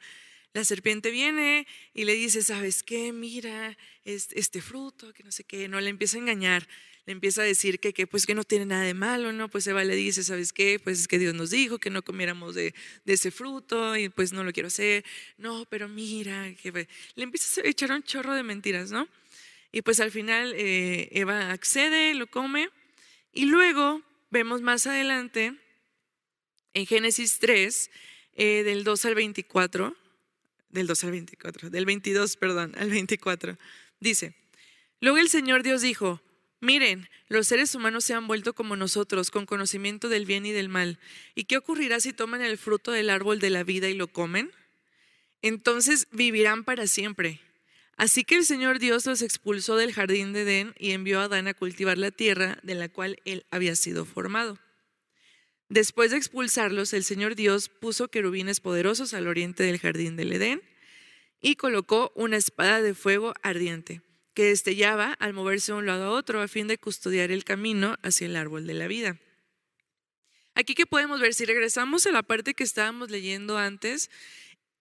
La 0.52 0.64
serpiente 0.64 1.10
viene 1.10 1.66
y 1.94 2.04
le 2.04 2.14
dice, 2.14 2.42
¿sabes 2.42 2.82
qué? 2.82 3.12
Mira, 3.12 3.76
este, 4.04 4.40
este 4.40 4.60
fruto, 4.60 5.12
que 5.12 5.22
no 5.22 5.30
sé 5.30 5.44
qué, 5.44 5.68
no 5.68 5.80
le 5.80 5.90
empieza 5.90 6.16
a 6.16 6.20
engañar 6.20 6.66
le 7.06 7.12
empieza 7.12 7.42
a 7.42 7.44
decir 7.44 7.80
que, 7.80 7.92
que, 7.92 8.06
pues 8.06 8.26
que 8.26 8.34
no 8.34 8.44
tiene 8.44 8.66
nada 8.66 8.84
de 8.84 8.94
malo, 8.94 9.32
¿no? 9.32 9.48
Pues 9.48 9.66
Eva 9.66 9.84
le 9.84 9.94
dice, 9.96 10.22
¿sabes 10.22 10.52
qué? 10.52 10.78
Pues 10.78 11.00
es 11.00 11.08
que 11.08 11.18
Dios 11.18 11.34
nos 11.34 11.50
dijo 11.50 11.78
que 11.78 11.90
no 11.90 12.02
comiéramos 12.02 12.54
de, 12.54 12.74
ese 13.06 13.30
fruto 13.30 13.96
y 13.96 14.08
pues 14.08 14.32
no 14.32 14.44
lo 14.44 14.52
quiero 14.52 14.68
hacer. 14.68 15.04
No, 15.38 15.64
pero 15.68 15.88
mira, 15.88 16.54
que 16.54 16.70
le 16.72 17.22
empieza 17.22 17.60
a 17.60 17.66
echar 17.66 17.92
un 17.92 18.02
chorro 18.02 18.34
de 18.34 18.42
mentiras, 18.42 18.90
¿no? 18.90 19.08
Y 19.72 19.82
pues 19.82 20.00
al 20.00 20.10
final 20.10 20.52
eh, 20.56 21.08
Eva 21.12 21.52
accede, 21.52 22.14
lo 22.14 22.26
come 22.26 22.68
y 23.32 23.46
luego 23.46 24.02
vemos 24.30 24.62
más 24.62 24.86
adelante 24.86 25.54
en 26.74 26.86
Génesis 26.86 27.38
3, 27.38 27.90
eh, 28.34 28.62
del 28.62 28.84
2 28.84 29.04
al 29.06 29.14
24, 29.14 29.96
del 30.70 30.86
2 30.86 31.04
al 31.04 31.10
24, 31.10 31.70
del 31.70 31.84
22, 31.84 32.36
perdón, 32.36 32.74
al 32.78 32.90
24, 32.90 33.58
dice, 33.98 34.34
luego 35.00 35.18
el 35.18 35.28
Señor 35.28 35.62
Dios 35.62 35.82
dijo, 35.82 36.20
Miren, 36.60 37.08
los 37.28 37.46
seres 37.46 37.74
humanos 37.74 38.04
se 38.04 38.12
han 38.12 38.26
vuelto 38.26 38.54
como 38.54 38.76
nosotros, 38.76 39.30
con 39.30 39.46
conocimiento 39.46 40.10
del 40.10 40.26
bien 40.26 40.44
y 40.44 40.52
del 40.52 40.68
mal. 40.68 40.98
¿Y 41.34 41.44
qué 41.44 41.56
ocurrirá 41.56 42.00
si 42.00 42.12
toman 42.12 42.42
el 42.42 42.58
fruto 42.58 42.92
del 42.92 43.08
árbol 43.08 43.38
de 43.38 43.48
la 43.48 43.64
vida 43.64 43.88
y 43.88 43.94
lo 43.94 44.08
comen? 44.08 44.50
Entonces 45.40 46.06
vivirán 46.12 46.64
para 46.64 46.86
siempre. 46.86 47.40
Así 47.96 48.24
que 48.24 48.36
el 48.36 48.44
Señor 48.44 48.78
Dios 48.78 49.06
los 49.06 49.22
expulsó 49.22 49.76
del 49.76 49.94
jardín 49.94 50.34
de 50.34 50.42
Edén 50.42 50.74
y 50.78 50.90
envió 50.90 51.20
a 51.20 51.24
Adán 51.24 51.48
a 51.48 51.54
cultivar 51.54 51.96
la 51.96 52.10
tierra 52.10 52.58
de 52.62 52.74
la 52.74 52.90
cual 52.90 53.16
él 53.24 53.46
había 53.50 53.74
sido 53.74 54.04
formado. 54.04 54.58
Después 55.70 56.10
de 56.10 56.18
expulsarlos, 56.18 56.92
el 56.92 57.04
Señor 57.04 57.36
Dios 57.36 57.68
puso 57.68 58.08
querubines 58.08 58.60
poderosos 58.60 59.14
al 59.14 59.28
oriente 59.28 59.62
del 59.62 59.78
jardín 59.78 60.16
del 60.16 60.32
Edén 60.32 60.62
y 61.40 61.56
colocó 61.56 62.12
una 62.14 62.36
espada 62.36 62.82
de 62.82 62.92
fuego 62.92 63.32
ardiente 63.42 64.02
que 64.34 64.44
destellaba 64.44 65.12
al 65.14 65.32
moverse 65.32 65.72
de 65.72 65.78
un 65.78 65.86
lado 65.86 66.04
a 66.04 66.10
otro 66.10 66.40
a 66.40 66.48
fin 66.48 66.68
de 66.68 66.78
custodiar 66.78 67.30
el 67.30 67.44
camino 67.44 67.96
hacia 68.02 68.26
el 68.26 68.36
árbol 68.36 68.66
de 68.66 68.74
la 68.74 68.86
vida. 68.86 69.18
Aquí 70.54 70.74
que 70.74 70.86
podemos 70.86 71.20
ver, 71.20 71.34
si 71.34 71.44
regresamos 71.44 72.06
a 72.06 72.12
la 72.12 72.22
parte 72.22 72.54
que 72.54 72.64
estábamos 72.64 73.10
leyendo 73.10 73.56
antes, 73.56 74.10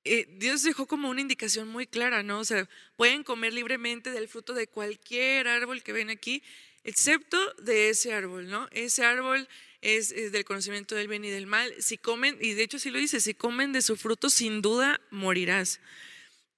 eh, 0.03 0.25
Dios 0.37 0.63
dejó 0.63 0.87
como 0.87 1.09
una 1.09 1.21
indicación 1.21 1.67
muy 1.67 1.85
clara, 1.85 2.23
¿no? 2.23 2.39
O 2.39 2.45
sea, 2.45 2.67
pueden 2.95 3.23
comer 3.23 3.53
libremente 3.53 4.11
del 4.11 4.27
fruto 4.27 4.53
de 4.53 4.67
cualquier 4.67 5.47
árbol 5.47 5.83
que 5.83 5.93
ven 5.93 6.09
aquí, 6.09 6.41
excepto 6.83 7.37
de 7.55 7.89
ese 7.89 8.13
árbol, 8.13 8.49
¿no? 8.49 8.67
Ese 8.71 9.03
árbol 9.03 9.47
es, 9.81 10.11
es, 10.11 10.31
del 10.31 10.45
conocimiento 10.45 10.95
del 10.95 11.07
bien 11.07 11.25
y 11.25 11.29
del 11.29 11.47
mal. 11.47 11.73
Si 11.79 11.97
comen, 11.97 12.37
y 12.41 12.53
de 12.53 12.63
hecho 12.63 12.79
sí 12.79 12.89
lo 12.91 12.97
dice, 12.97 13.19
si 13.19 13.33
comen 13.33 13.71
de 13.71 13.81
su 13.81 13.95
fruto, 13.95 14.29
sin 14.29 14.61
duda 14.61 14.99
morirás. 15.11 15.79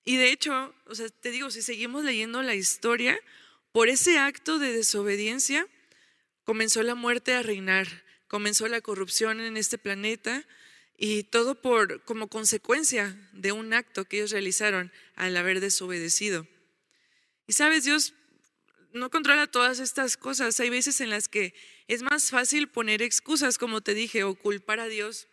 Y 0.04 0.18
de 0.18 0.32
hecho, 0.32 0.74
o 0.88 0.96
sea, 0.96 1.10
te 1.10 1.32
digo, 1.32 1.52
si 1.52 1.62
seguimos 1.62 2.04
leyendo 2.04 2.42
la 2.42 2.56
historia, 2.56 3.20
por 3.72 3.90
ese 3.90 4.18
acto 4.18 4.60
de 4.60 4.74
desobediencia 4.74 5.68
comenzó 6.44 6.84
la 6.84 6.96
muerte 6.96 7.34
a 7.34 7.44
reinar, 7.44 7.88
comenzó 8.28 8.68
la 8.68 8.82
corrupción 8.82 9.40
en 9.40 9.58
este 9.58 9.78
planeta 9.78 10.46
y 10.98 11.24
todo 11.24 11.62
por 11.62 12.04
como 12.04 12.28
consecuencia 12.28 13.16
de 13.34 13.52
un 13.52 13.74
acto 13.74 14.06
que 14.06 14.18
ellos 14.18 14.32
realizaron 14.32 14.92
al 15.16 15.38
haber 15.38 15.60
desobedecido. 15.60 16.48
Y 17.48 17.54
sabes, 17.54 17.84
Dios 17.84 18.14
no 18.94 19.10
controla 19.10 19.48
todas 19.48 19.80
estas 19.80 20.18
cosas. 20.18 20.60
Hay 20.60 20.70
veces 20.70 21.02
en 21.02 21.10
las 21.10 21.28
que 21.28 21.54
es 21.88 22.02
más 22.02 22.30
fácil 22.30 22.68
poner 22.68 23.02
excusas, 23.02 23.58
como 23.58 23.82
te 23.82 23.94
dije, 23.94 24.24
o 24.24 24.36
culpar 24.36 24.80
a 24.80 24.88
Dios 24.88 25.28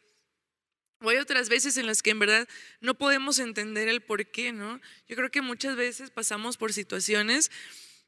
o 1.01 1.11
hay 1.11 1.19
otras 1.19 1.49
veces 1.49 1.77
en 1.77 1.87
las 1.87 2.03
que 2.03 2.11
en 2.11 2.19
verdad 2.19 2.49
no 2.81 2.95
podemos 2.95 3.39
entender 3.39 3.89
el 3.89 4.01
por 4.01 4.27
qué, 4.27 4.53
¿no? 4.53 4.81
Yo 5.09 5.17
creo 5.17 5.31
que 5.31 5.43
muchas 5.43 5.77
veces 5.77 6.11
pasamos 6.11 6.57
por 6.57 6.73
situaciones 6.73 7.51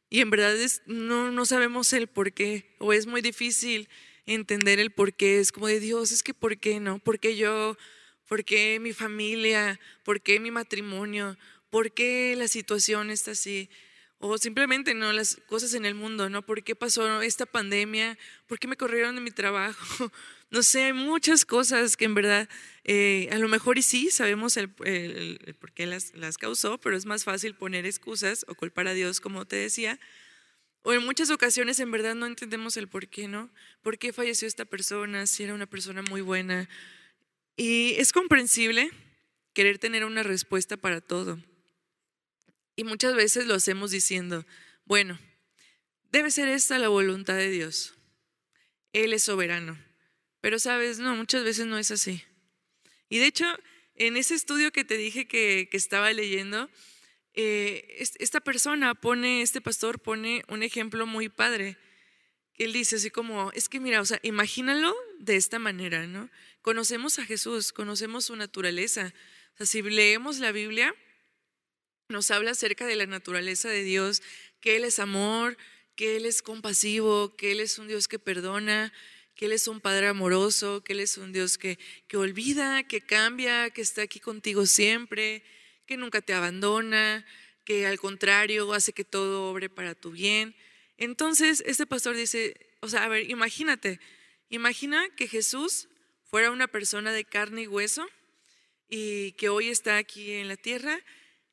y 0.09 0.21
en 0.21 0.31
verdad 0.31 0.57
no, 0.87 1.31
no 1.31 1.47
sabemos 1.47 1.93
el 1.93 2.09
por 2.09 2.33
qué, 2.33 2.75
o 2.79 2.93
es 2.93 3.07
muy 3.07 3.23
difícil 3.23 3.89
entender 4.27 4.81
el 4.81 4.91
por 4.91 5.15
qué. 5.15 5.39
Es 5.39 5.53
como 5.53 5.69
de 5.69 5.81
Dios, 5.81 6.13
es 6.13 6.23
que 6.23 6.35
por 6.35 6.59
qué, 6.59 6.81
¿no? 6.81 6.99
¿Por 6.99 7.21
qué 7.21 7.37
yo? 7.37 7.77
¿Por 8.27 8.45
qué 8.45 8.79
mi 8.81 8.93
familia? 8.93 9.79
¿Por 10.05 10.21
qué 10.21 10.41
mi 10.41 10.51
matrimonio? 10.51 11.37
¿Por 11.71 11.93
qué 11.93 12.35
la 12.37 12.49
situación 12.49 13.11
está 13.11 13.33
así? 13.33 13.71
O 14.23 14.37
simplemente, 14.37 14.93
¿no? 14.95 15.15
Las 15.15 15.37
cosas 15.47 15.73
en 15.73 15.87
el 15.87 15.95
mundo, 15.95 16.29
¿no? 16.29 16.43
¿Por 16.43 16.63
qué 16.63 16.77
pasó 16.77 17.23
esta 17.23 17.47
pandemia? 17.47 18.19
¿Por 18.47 18.59
qué 18.59 18.69
me 18.69 18.77
corrieron 18.77 19.15
de 19.15 19.21
mi 19.21 19.31
trabajo? 19.31 20.13
No 20.53 20.65
sé, 20.65 20.83
hay 20.83 20.93
muchas 20.93 21.45
cosas 21.45 21.97
que 21.97 22.07
en 22.07 22.15
verdad, 22.15 22.49
eh, 22.83 23.29
a 23.31 23.39
lo 23.39 23.47
mejor 23.47 23.79
y 23.79 23.83
sí, 23.83 24.11
sabemos 24.11 24.57
el, 24.57 24.69
por 25.61 25.71
qué 25.71 25.87
las, 25.87 26.13
las 26.17 26.39
causó, 26.39 26.77
pero 26.79 26.97
es 26.97 27.07
más 27.07 27.23
fácil 27.23 27.55
poner 27.55 27.87
excusas 27.87 28.45
o 28.49 28.57
culpar 28.57 28.89
a 28.89 28.93
Dios, 28.93 29.21
como 29.21 29.45
te 29.45 29.55
decía. 29.55 30.01
O 30.83 30.93
en 30.93 31.05
muchas 31.05 31.31
ocasiones 31.31 31.79
en 31.79 31.93
verdad 31.93 32.17
no 32.17 32.27
entendemos 32.27 32.77
el 32.77 32.89
por 32.89 33.07
qué, 33.07 33.29
¿no? 33.29 33.49
¿Por 33.81 33.97
qué 33.97 34.13
falleció 34.13 34.49
esta 34.49 34.65
persona? 34.65 35.25
Si 35.29 35.45
era 35.45 35.55
una 35.55 35.67
persona 35.67 36.03
muy 36.03 36.21
buena. 36.21 36.69
Y 37.57 37.95
es 37.99 38.13
comprensible 38.13 38.91
querer 39.53 39.79
tener 39.79 40.05
una 40.05 40.25
respuesta 40.25 40.77
para 40.77 41.01
todo. 41.01 41.39
Y 42.81 42.85
muchas 42.85 43.15
veces 43.15 43.45
lo 43.45 43.57
hacemos 43.57 43.91
diciendo, 43.91 44.47
bueno, 44.87 45.21
debe 46.13 46.31
ser 46.31 46.49
esta 46.49 46.79
la 46.79 46.89
voluntad 46.89 47.35
de 47.35 47.51
Dios. 47.51 47.93
Él 48.95 49.13
es 49.13 49.25
soberano. 49.25 49.79
Pero 50.41 50.59
sabes, 50.59 50.99
no, 50.99 51.15
muchas 51.15 51.45
veces 51.45 51.67
no 51.67 51.77
es 51.77 51.91
así. 51.91 52.25
Y 53.11 53.19
de 53.19 53.27
hecho, 53.27 53.45
en 53.97 54.17
ese 54.17 54.35
estudio 54.35 54.73
que 54.73 54.87
te 54.87 54.97
dije 54.97 55.29
que, 55.29 55.69
estaba 55.73 56.11
leyendo, 56.15 56.71
eh, 57.35 57.99
esta 58.19 58.41
persona 58.41 58.95
pone, 58.95 59.43
este 59.43 59.61
pastor 59.61 60.01
pone 60.01 60.43
un 60.49 60.63
ejemplo 60.63 61.05
muy 61.05 61.29
padre. 61.29 61.77
Que 62.55 62.65
él 62.65 62.73
dice 62.73 62.97
así 62.97 63.11
como, 63.11 63.53
es 63.53 63.69
que 63.69 63.79
mira, 63.79 64.01
o 64.01 64.07
sea, 64.07 64.21
imagínalo 64.23 64.97
de 65.19 65.37
esta 65.37 65.59
manera, 65.59 66.07
¿no? 66.07 66.31
Conocemos 66.63 67.19
a 67.19 67.27
Jesús, 67.27 67.75
conocemos 67.75 68.25
su 68.25 68.37
naturaleza. 68.37 69.13
O 69.53 69.57
sea, 69.59 69.67
si 69.67 69.83
leemos 69.83 70.39
la 70.39 70.51
Biblia, 70.51 70.95
nos 72.11 72.31
habla 72.31 72.51
acerca 72.51 72.87
de 72.87 72.97
la 72.97 73.07
naturaleza 73.07 73.69
de 73.69 73.83
Dios, 73.83 74.23
que 74.61 74.77
Él 74.77 74.85
es 74.85 74.99
amor, 74.99 75.57
que 75.97 76.17
Él 76.17 76.27
es 76.27 76.43
compasivo, 76.43 77.37
que 77.37 77.53
Él 77.53 77.61
es 77.61 77.79
un 77.79 77.89
Dios 77.89 78.09
que 78.09 78.19
perdona, 78.19 78.93
que 79.35 79.47
Él 79.47 79.53
es 79.53 79.69
un 79.69 79.81
Padre 79.81 80.09
amoroso, 80.09 80.83
que 80.85 80.93
Él 80.93 81.01
es 81.01 81.17
un 81.17 81.33
Dios 81.33 81.57
que, 81.57 81.79
que 82.09 82.17
olvida, 82.17 82.83
que 82.83 83.01
cambia, 83.01 83.71
que 83.71 83.81
está 83.81 84.03
aquí 84.03 84.21
contigo 84.21 84.67
siempre, 84.67 85.43
que 85.87 85.97
nunca 85.97 86.21
te 86.21 86.35
abandona, 86.35 87.25
que 87.65 87.87
al 87.87 87.99
contrario 87.99 88.73
hace 88.73 88.93
que 88.93 89.05
todo 89.05 89.51
obre 89.51 89.71
para 89.71 89.95
tu 89.95 90.11
bien. 90.11 90.55
Entonces, 90.99 91.63
este 91.67 91.87
pastor 91.87 92.17
dice, 92.17 92.55
o 92.81 92.89
sea, 92.89 93.05
a 93.05 93.09
ver, 93.09 93.31
imagínate, 93.31 94.01
imagina 94.51 95.09
que 95.17 95.29
Jesús 95.29 95.89
fuera 96.25 96.51
una 96.51 96.69
persona 96.69 97.13
de 97.13 97.25
carne 97.25 97.63
y 97.63 97.67
hueso 97.67 98.09
y 98.89 99.33
que 99.33 99.49
hoy 99.49 99.69
está 99.69 99.97
aquí 99.97 100.33
en 100.33 100.49
la 100.49 100.57
tierra 100.57 101.01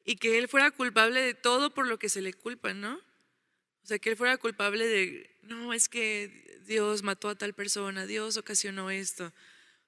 y 0.07 0.15
que 0.15 0.37
él 0.37 0.47
fuera 0.47 0.71
culpable 0.71 1.21
de 1.21 1.33
todo 1.33 1.73
por 1.73 1.85
lo 1.85 1.99
que 1.99 2.07
se 2.07 2.21
le 2.21 2.31
culpa, 2.31 2.73
¿no? 2.73 2.95
O 2.95 3.85
sea, 3.87 3.99
que 3.99 4.11
él 4.11 4.15
fuera 4.15 4.37
culpable 4.37 4.87
de, 4.87 5.37
no, 5.41 5.73
es 5.73 5.89
que 5.89 6.61
Dios 6.65 7.03
mató 7.03 7.27
a 7.27 7.37
tal 7.37 7.53
persona, 7.53 8.05
Dios 8.05 8.37
ocasionó 8.37 8.89
esto. 8.89 9.25
O 9.25 9.33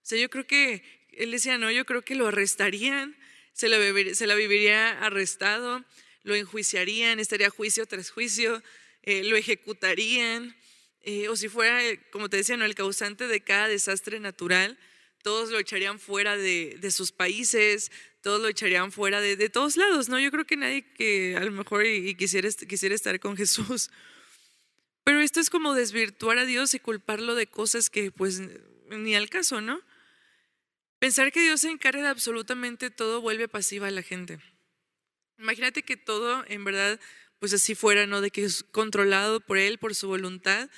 sea, 0.02 0.20
yo 0.20 0.30
creo 0.30 0.46
que, 0.46 0.84
él 1.14 1.32
decía, 1.32 1.58
no, 1.58 1.72
yo 1.72 1.86
creo 1.86 2.02
que 2.02 2.16
lo 2.16 2.28
arrestarían, 2.28 3.16
se 3.54 3.70
la, 3.70 3.78
se 4.14 4.28
la 4.28 4.36
viviría 4.36 5.00
arrestado, 5.00 5.86
lo 6.24 6.36
enjuiciarían, 6.36 7.22
estaría 7.22 7.50
juicio 7.50 7.86
tras 7.86 8.10
juicio, 8.10 8.62
eh, 9.04 9.24
lo 9.24 9.38
ejecutarían, 9.38 10.54
eh, 11.00 11.30
o 11.30 11.38
si 11.38 11.48
fuera, 11.48 11.82
eh, 11.82 11.98
como 12.12 12.28
te 12.28 12.36
decía, 12.36 12.58
¿no? 12.58 12.66
el 12.66 12.76
causante 12.76 13.30
de 13.30 13.40
cada 13.40 13.70
desastre 13.70 14.20
natural, 14.20 14.78
todos 15.24 15.50
lo 15.50 15.60
echarían 15.60 15.98
fuera 15.98 16.36
de, 16.36 16.76
de 16.78 16.92
sus 16.92 17.14
países, 17.14 17.90
todos 18.22 18.42
lo 18.42 18.48
echarían 18.48 18.92
fuera 18.92 19.22
de, 19.22 19.50
todos 19.50 19.78
lados, 19.78 20.10
¿no? 20.10 20.20
Yo 20.20 20.32
creo 20.32 20.46
que 20.46 20.58
nadie 20.58 20.84
que 20.94 21.38
a 21.38 21.44
lo 21.44 21.52
mejor 21.52 21.84
quisiera, 22.18 22.50
quisiera 22.68 22.96
estar 22.96 23.20
con 23.20 23.38
Jesús. 23.38 23.90
Pero 25.04 25.22
esto 25.22 25.40
es 25.40 25.50
como 25.50 25.74
desvirtuar 25.74 26.38
a 26.38 26.46
Dios 26.46 26.74
y 26.74 26.80
culparlo 26.80 27.36
de 27.36 27.48
cosas 27.48 27.90
que 27.90 28.12
pues 28.12 28.42
ni 28.90 29.16
al 29.16 29.30
caso, 29.30 29.62
¿no? 29.62 29.82
Pensar 31.00 31.32
que 31.32 31.42
Dios 31.42 31.62
se 31.62 31.70
encarga 31.70 32.04
de 32.04 32.10
absolutamente 32.10 32.92
todo 32.92 33.22
vuelve 33.22 33.48
pasiva 33.48 33.88
a 33.88 33.92
la 33.92 34.04
gente. 34.04 34.40
Imagínate 35.38 35.84
que 35.84 35.96
todo 35.96 36.44
en 36.48 36.64
verdad 36.66 37.00
pues 37.40 37.54
así 37.54 37.74
fuera, 37.74 38.06
¿no? 38.06 38.20
De 38.22 38.32
que 38.32 38.44
es 38.44 38.64
controlado 38.64 39.40
por 39.40 39.58
Él, 39.58 39.78
por 39.78 39.96
su 39.96 40.10
voluntad. 40.10 40.70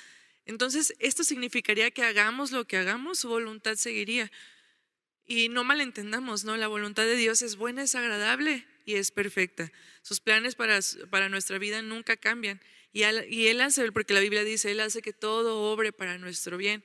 Entonces, 0.46 0.94
esto 1.00 1.24
significaría 1.24 1.90
que 1.90 2.04
hagamos 2.04 2.52
lo 2.52 2.66
que 2.66 2.76
hagamos, 2.76 3.18
su 3.18 3.28
voluntad 3.28 3.74
seguiría. 3.74 4.30
Y 5.26 5.48
no 5.48 5.64
malentendamos, 5.64 6.44
¿no? 6.44 6.56
La 6.56 6.68
voluntad 6.68 7.04
de 7.04 7.16
Dios 7.16 7.42
es 7.42 7.56
buena, 7.56 7.82
es 7.82 7.94
agradable 7.94 8.66
y 8.84 8.94
es 8.94 9.10
perfecta. 9.10 9.70
Sus 10.02 10.20
planes 10.20 10.54
para, 10.54 10.80
para 11.10 11.28
nuestra 11.28 11.58
vida 11.58 11.82
nunca 11.82 12.16
cambian. 12.16 12.60
Y, 12.92 13.02
Él 13.04 13.60
hace, 13.60 13.90
porque 13.92 14.12
la 14.12 14.20
Biblia 14.20 14.44
dice, 14.44 14.70
Él 14.70 14.80
hace 14.80 15.00
que 15.00 15.12
todo 15.12 15.72
obre 15.72 15.92
para 15.92 16.18
nuestro 16.18 16.56
bien. 16.56 16.84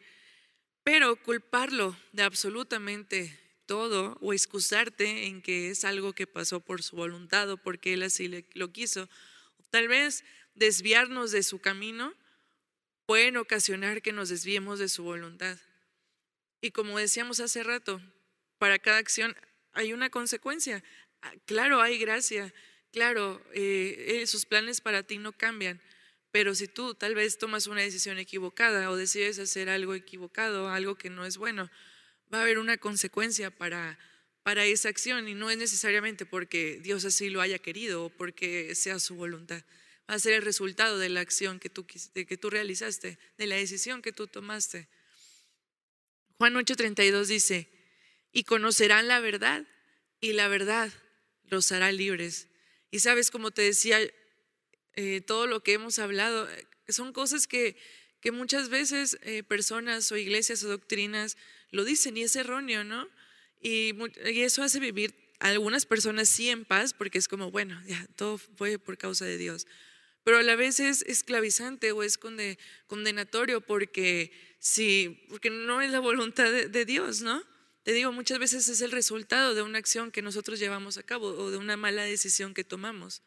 Pero 0.83 1.21
culparlo 1.21 1.97
de 2.13 2.23
absolutamente 2.23 3.37
todo 3.65 4.17
o 4.21 4.31
excusarte 4.31 5.25
en 5.25 5.41
que 5.41 5.69
es 5.69 5.83
algo 5.83 6.13
que 6.13 6.25
pasó 6.25 6.61
por 6.61 6.81
su 6.81 6.95
voluntad 6.95 7.49
o 7.49 7.57
porque 7.57 7.93
Él 7.93 8.03
así 8.03 8.45
lo 8.53 8.71
quiso, 8.71 9.09
tal 9.69 9.89
vez 9.89 10.23
desviarnos 10.55 11.31
de 11.31 11.43
su 11.43 11.59
camino, 11.59 12.13
pueden 13.05 13.35
ocasionar 13.35 14.01
que 14.01 14.13
nos 14.13 14.29
desviemos 14.29 14.79
de 14.79 14.87
su 14.87 15.03
voluntad. 15.03 15.57
Y 16.61 16.71
como 16.71 16.97
decíamos 16.97 17.41
hace 17.41 17.63
rato, 17.63 18.01
para 18.57 18.79
cada 18.79 18.97
acción 18.97 19.35
hay 19.73 19.93
una 19.93 20.09
consecuencia. 20.09 20.83
Ah, 21.21 21.33
claro, 21.45 21.81
hay 21.81 21.97
gracia, 21.97 22.53
claro, 22.91 23.41
eh, 23.53 24.23
sus 24.27 24.45
planes 24.45 24.81
para 24.81 25.03
ti 25.03 25.17
no 25.17 25.31
cambian, 25.31 25.81
pero 26.31 26.55
si 26.55 26.67
tú 26.67 26.95
tal 26.95 27.15
vez 27.15 27.37
tomas 27.37 27.67
una 27.67 27.81
decisión 27.81 28.17
equivocada 28.17 28.89
o 28.89 28.95
decides 28.95 29.39
hacer 29.39 29.69
algo 29.69 29.93
equivocado, 29.93 30.69
algo 30.69 30.95
que 30.95 31.09
no 31.09 31.25
es 31.25 31.37
bueno, 31.37 31.69
va 32.33 32.39
a 32.39 32.41
haber 32.41 32.59
una 32.59 32.77
consecuencia 32.77 33.51
para, 33.51 33.97
para 34.43 34.65
esa 34.65 34.89
acción 34.89 35.27
y 35.27 35.33
no 35.33 35.49
es 35.49 35.57
necesariamente 35.57 36.25
porque 36.25 36.79
Dios 36.81 37.05
así 37.05 37.29
lo 37.29 37.41
haya 37.41 37.59
querido 37.59 38.05
o 38.05 38.09
porque 38.09 38.75
sea 38.75 38.99
su 38.99 39.15
voluntad. 39.15 39.63
Va 40.09 40.15
a 40.15 40.19
ser 40.19 40.33
el 40.33 40.41
resultado 40.41 40.97
de 40.97 41.09
la 41.09 41.19
acción 41.19 41.59
que 41.59 41.69
tú, 41.69 41.85
que 41.85 42.37
tú 42.37 42.49
realizaste, 42.49 43.19
de 43.37 43.47
la 43.47 43.55
decisión 43.55 44.01
que 44.01 44.13
tú 44.13 44.27
tomaste. 44.27 44.87
Juan 46.37 46.53
8:32 46.53 47.25
dice, 47.25 47.67
y 48.31 48.43
conocerán 48.43 49.07
la 49.07 49.19
verdad 49.19 49.65
y 50.19 50.33
la 50.33 50.47
verdad 50.47 50.91
los 51.49 51.71
hará 51.71 51.91
libres. 51.91 52.47
Y 52.91 52.99
sabes, 52.99 53.31
como 53.31 53.51
te 53.51 53.61
decía, 53.61 53.99
eh, 54.95 55.21
todo 55.21 55.47
lo 55.47 55.61
que 55.61 55.73
hemos 55.73 55.99
hablado 55.99 56.49
eh, 56.49 56.67
son 56.87 57.13
cosas 57.13 57.47
que, 57.47 57.77
que 58.21 58.31
muchas 58.31 58.69
veces 58.69 59.17
eh, 59.21 59.43
personas 59.43 60.11
o 60.11 60.17
iglesias 60.17 60.63
o 60.63 60.69
doctrinas 60.69 61.37
lo 61.71 61.83
dicen 61.83 62.17
y 62.17 62.23
es 62.23 62.35
erróneo, 62.35 62.83
¿no? 62.83 63.07
Y, 63.61 63.93
eso 64.23 64.63
hace 64.63 64.79
vivir 64.79 65.13
a 65.39 65.49
algunas 65.49 65.85
personas 65.85 66.29
sí 66.29 66.49
en 66.49 66.65
paz 66.65 66.93
porque 66.93 67.17
es 67.17 67.27
como, 67.27 67.51
bueno, 67.51 67.79
ya, 67.85 68.07
todo 68.15 68.37
fue 68.37 68.79
por 68.79 68.97
causa 68.97 69.25
de 69.25 69.37
Dios. 69.37 69.67
Pero 70.23 70.39
a 70.39 70.43
la 70.43 70.55
vez 70.55 70.79
es 70.79 71.03
esclavizante 71.03 71.91
o 71.91 72.03
es 72.03 72.17
condenatorio 72.87 73.61
porque, 73.61 74.31
sí, 74.59 75.25
porque 75.29 75.49
no 75.49 75.81
es 75.81 75.91
la 75.91 75.99
voluntad 75.99 76.51
de 76.51 76.85
Dios, 76.85 77.21
¿no? 77.21 77.43
Te 77.87 77.93
digo, 77.93 78.11
muchas 78.11 78.37
veces 78.37 78.67
es 78.67 78.81
el 78.81 78.91
resultado 78.91 79.55
de 79.55 79.61
una 79.61 79.77
acción 79.77 80.11
que 80.11 80.21
nosotros 80.21 80.59
llevamos 80.59 80.97
a 80.97 81.03
cabo 81.03 81.27
o 81.27 81.51
de 81.51 81.57
una 81.57 81.77
mala 81.77 82.03
decisión 82.03 82.53
que 82.53 82.65
tomamos. 82.65 83.21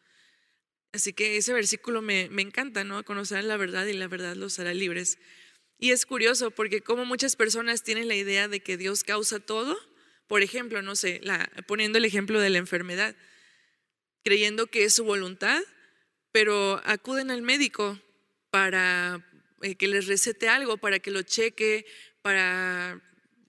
Así 0.91 1.13
que 1.13 1.37
ese 1.37 1.51
versículo 1.51 2.03
me, 2.03 2.25
encanta, 2.25 2.83
¿no? 2.83 3.03
Conocer 3.03 3.43
la 3.43 3.57
verdad 3.57 3.87
y 3.87 3.93
la 3.93 4.07
verdad 4.07 4.35
los 4.35 4.59
hará 4.59 4.75
libres. 4.75 5.17
Y 5.79 5.89
es 5.89 6.05
curioso 6.05 6.51
porque 6.51 6.81
como 6.81 7.05
muchas 7.05 7.35
personas 7.35 7.81
tienen 7.81 8.07
la 8.07 8.13
idea 8.13 8.47
de 8.47 8.59
que 8.59 8.77
Dios 8.77 9.03
causa 9.03 9.39
todo, 9.39 9.75
por 10.27 10.43
ejemplo, 10.43 10.83
no 10.83 10.95
sé, 10.95 11.21
poniendo 11.65 11.97
el 11.97 12.05
ejemplo 12.05 12.39
de 12.39 12.51
la 12.51 12.59
enfermedad, 12.59 13.15
creyendo 14.23 14.67
que 14.67 14.83
es 14.83 14.93
su 14.93 15.03
voluntad, 15.03 15.59
pero 16.31 16.79
acuden 16.85 17.31
al 17.31 17.41
médico 17.41 17.99
para 18.51 19.27
eh, 19.63 19.73
que 19.73 19.87
les 19.87 20.05
recete 20.05 20.49
algo, 20.49 20.77
para 20.77 20.99
que 20.99 21.09
lo 21.09 21.23
cheque, 21.23 21.87
para 22.21 23.01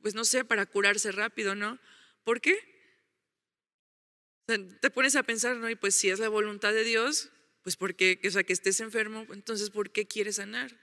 pues 0.03 0.15
no 0.15 0.25
sé, 0.25 0.45
para 0.45 0.67
curarse 0.67 1.13
rápido, 1.13 1.55
¿no? 1.55 1.79
¿Por 2.25 2.41
qué? 2.41 2.59
te 4.81 4.91
pones 4.91 5.17
a 5.17 5.23
pensar, 5.23 5.57
¿no? 5.57 5.71
Y 5.71 5.77
pues 5.77 5.95
si 5.95 6.11
es 6.11 6.19
la 6.19 6.29
voluntad 6.29 6.75
de 6.75 6.85
Dios, 6.85 7.31
pues 7.63 7.77
porque, 7.77 8.21
o 8.27 8.31
sea, 8.31 8.43
que 8.43 8.53
estés 8.53 8.81
enfermo, 8.81 9.27
entonces 9.33 9.71
¿por 9.71 9.91
qué 9.91 10.07
quieres 10.07 10.37
sanar? 10.37 10.79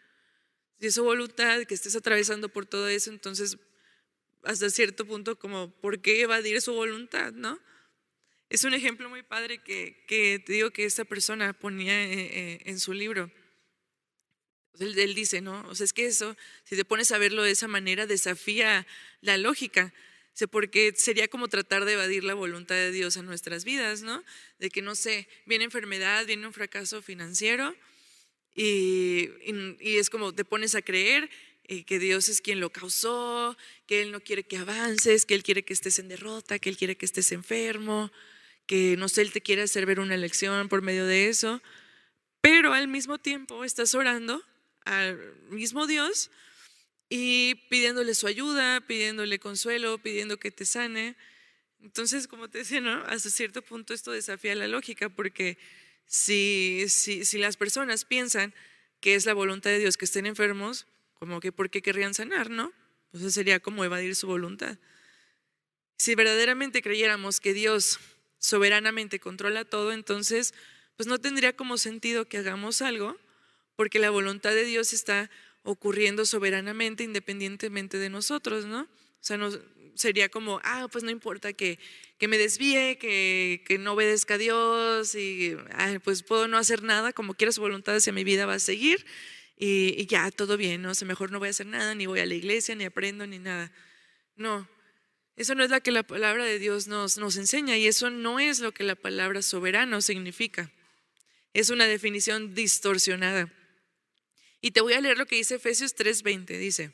Si 0.79 0.87
es 0.87 0.95
su 0.95 1.03
voluntad, 1.03 1.63
que 1.65 1.75
estés 1.75 1.95
atravesando 1.95 2.49
por 2.49 2.65
todo 2.65 2.87
eso, 2.87 3.11
entonces 3.11 3.57
hasta 4.43 4.69
cierto 4.69 5.05
punto 5.05 5.37
como, 5.37 5.69
¿por 5.81 6.01
qué 6.01 6.21
evadir 6.21 6.61
su 6.61 6.73
voluntad, 6.73 7.33
no? 7.33 7.59
Es 8.49 8.63
un 8.63 8.73
ejemplo 8.73 9.09
muy 9.09 9.21
padre 9.21 9.61
que, 9.61 10.03
que 10.07 10.41
te 10.43 10.53
digo 10.53 10.71
que 10.71 10.85
esta 10.85 11.05
persona 11.05 11.53
ponía 11.53 12.05
eh, 12.05 12.13
eh, 12.13 12.59
en 12.65 12.79
su 12.79 12.93
libro. 12.93 13.31
Él, 14.79 14.97
él, 14.97 15.15
dice, 15.15 15.41
¿no? 15.41 15.65
O 15.69 15.75
sea, 15.75 15.85
es 15.85 15.93
que 15.93 16.05
eso, 16.05 16.35
si 16.63 16.75
te 16.75 16.85
pones 16.85 17.11
a 17.11 17.17
verlo 17.17 17.43
de 17.43 17.51
esa 17.51 17.67
manera, 17.67 18.05
desafía 18.05 18.85
la 19.21 19.37
lógica. 19.37 19.93
porque 20.51 20.93
sería 20.95 21.27
como 21.27 21.49
tratar 21.49 21.83
de 21.83 21.93
evadir 21.93 22.23
la 22.23 22.33
voluntad 22.33 22.75
de 22.75 22.91
Dios 22.91 23.17
en 23.17 23.25
nuestras 23.25 23.65
vidas, 23.65 24.03
¿no? 24.03 24.23
De 24.57 24.69
que, 24.69 24.81
no 24.81 24.95
sé, 24.95 25.27
viene 25.45 25.65
enfermedad, 25.65 26.25
viene 26.25 26.47
un 26.47 26.53
fracaso 26.53 27.01
financiero 27.01 27.75
y, 28.55 29.29
es 29.81 30.09
como 30.09 30.33
te 30.33 30.43
pones 30.43 30.75
a 30.75 30.81
creer 30.81 31.29
eh, 31.65 31.85
que 31.85 31.99
Dios 31.99 32.29
es 32.29 32.41
quien 32.41 32.59
lo 32.59 32.71
causó, 32.71 33.57
que 33.85 34.01
Él 34.01 34.11
no 34.11 34.21
quiere 34.21 34.43
que 34.43 34.57
avances, 34.57 35.25
que 35.25 35.35
Él 35.35 35.43
quiere 35.43 35.63
que 35.63 35.73
estés 35.73 35.99
en 35.99 36.09
derrota, 36.09 36.59
que 36.59 36.69
Él 36.69 36.77
quiere 36.77 36.97
que 36.97 37.05
estés 37.05 37.31
enfermo, 37.31 38.11
que 38.65 38.95
no 38.97 39.07
sé, 39.07 39.21
Él 39.21 39.31
te 39.31 39.41
quiere 39.41 39.61
hacer 39.61 39.85
ver 39.85 39.99
una 39.99 40.17
lección 40.17 40.67
por 40.67 40.81
medio 40.81 41.05
de 41.05 41.29
eso, 41.29 41.61
pero 42.41 42.73
al 42.73 42.87
mismo 42.87 43.17
tiempo 43.17 43.63
estás 43.63 43.95
orando 43.95 44.43
al 44.89 45.35
mismo 45.49 45.87
Dios 45.87 46.31
y 47.09 47.55
pidiéndole 47.69 48.13
su 48.15 48.27
ayuda, 48.27 48.81
pidiéndole 48.81 49.39
consuelo, 49.39 49.97
pidiendo 49.97 50.37
que 50.37 50.51
te 50.51 50.65
sane. 50.65 51.15
Entonces, 51.81 52.27
como 52.27 52.49
te 52.49 52.59
decía, 52.59 52.81
¿no? 52.81 53.03
hasta 53.05 53.29
cierto 53.29 53.61
punto 53.61 53.93
esto 53.93 54.11
desafía 54.11 54.55
la 54.55 54.67
lógica, 54.67 55.09
porque 55.09 55.57
si, 56.05 56.85
si, 56.87 57.25
si 57.25 57.37
las 57.37 57.57
personas 57.57 58.05
piensan 58.05 58.53
que 58.99 59.15
es 59.15 59.25
la 59.25 59.33
voluntad 59.33 59.69
de 59.69 59.79
Dios 59.79 59.97
que 59.97 60.05
estén 60.05 60.25
enfermos, 60.25 60.87
como 61.13 61.39
que 61.39 61.51
¿por 61.51 61.69
qué 61.69 61.81
querrían 61.81 62.13
sanar, 62.13 62.49
no? 62.49 62.73
Entonces 63.05 63.33
sería 63.33 63.59
como 63.59 63.83
evadir 63.83 64.15
su 64.15 64.27
voluntad. 64.27 64.77
Si 65.97 66.15
verdaderamente 66.15 66.81
creyéramos 66.81 67.39
que 67.39 67.53
Dios 67.53 67.99
soberanamente 68.37 69.19
controla 69.19 69.65
todo, 69.65 69.91
entonces 69.91 70.53
pues 70.95 71.07
no 71.07 71.19
tendría 71.19 71.55
como 71.55 71.77
sentido 71.77 72.25
que 72.25 72.37
hagamos 72.37 72.81
algo, 72.81 73.17
porque 73.79 73.97
la 73.97 74.09
voluntad 74.09 74.49
de 74.49 74.65
Dios 74.65 74.91
está 74.91 75.31
ocurriendo 75.63 76.25
soberanamente, 76.25 77.05
independientemente 77.05 77.97
de 77.97 78.09
nosotros, 78.09 78.65
¿no? 78.65 78.81
O 78.81 78.87
sea, 79.21 79.37
no, 79.37 79.51
sería 79.95 80.27
como, 80.27 80.59
ah, 80.65 80.89
pues 80.91 81.05
no 81.05 81.11
importa 81.11 81.53
que, 81.53 81.79
que 82.17 82.27
me 82.27 82.37
desvíe, 82.37 82.97
que, 82.97 83.63
que, 83.65 83.77
no 83.77 83.93
obedezca 83.93 84.33
a 84.33 84.37
Dios 84.37 85.15
y 85.15 85.55
pues 86.03 86.23
puedo 86.23 86.49
no 86.49 86.57
hacer 86.57 86.83
nada, 86.83 87.13
como 87.13 87.35
quiera 87.35 87.53
su 87.53 87.61
voluntad 87.61 87.95
hacia 87.95 88.11
mi 88.11 88.25
vida 88.25 88.45
va 88.45 88.55
a 88.55 88.59
seguir 88.59 89.05
y, 89.55 89.95
y 89.97 90.07
ya, 90.07 90.29
todo 90.29 90.57
bien, 90.57 90.81
¿no? 90.81 90.91
O 90.91 90.93
sea, 90.93 91.07
mejor 91.07 91.31
no 91.31 91.39
voy 91.39 91.47
a 91.47 91.51
hacer 91.51 91.67
nada, 91.67 91.95
ni 91.95 92.05
voy 92.05 92.19
a 92.19 92.25
la 92.25 92.35
iglesia, 92.35 92.75
ni 92.75 92.83
aprendo, 92.83 93.27
ni 93.27 93.39
nada. 93.39 93.71
No, 94.35 94.67
eso 95.37 95.55
no 95.55 95.63
es 95.63 95.69
lo 95.69 95.79
que 95.79 95.91
la 95.91 96.03
palabra 96.03 96.43
de 96.43 96.59
Dios 96.59 96.89
nos, 96.89 97.17
nos 97.17 97.37
enseña 97.37 97.77
y 97.77 97.87
eso 97.87 98.09
no 98.09 98.41
es 98.41 98.59
lo 98.59 98.73
que 98.73 98.83
la 98.83 98.95
palabra 98.95 99.41
soberano 99.41 100.01
significa. 100.01 100.69
Es 101.53 101.69
una 101.69 101.85
definición 101.85 102.53
distorsionada. 102.53 103.49
Y 104.61 104.71
te 104.71 104.81
voy 104.81 104.93
a 104.93 105.01
leer 105.01 105.17
lo 105.17 105.25
que 105.25 105.37
dice 105.37 105.55
Efesios 105.55 105.95
3:20. 105.95 106.57
Dice, 106.57 106.91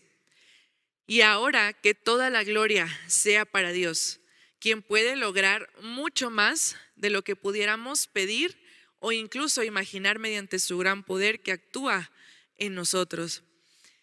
y 1.07 1.21
ahora 1.21 1.73
que 1.73 1.93
toda 1.93 2.29
la 2.29 2.43
gloria 2.43 2.87
sea 3.07 3.45
para 3.45 3.71
Dios, 3.71 4.19
quien 4.59 4.81
puede 4.81 5.15
lograr 5.15 5.69
mucho 5.81 6.29
más 6.29 6.75
de 6.95 7.09
lo 7.09 7.23
que 7.23 7.35
pudiéramos 7.35 8.07
pedir 8.07 8.57
o 8.99 9.11
incluso 9.11 9.63
imaginar 9.63 10.17
mediante 10.17 10.57
su 10.59 10.77
gran 10.77 11.03
poder 11.03 11.41
que 11.41 11.51
actúa 11.51 12.11
en 12.57 12.73
nosotros. 12.73 13.43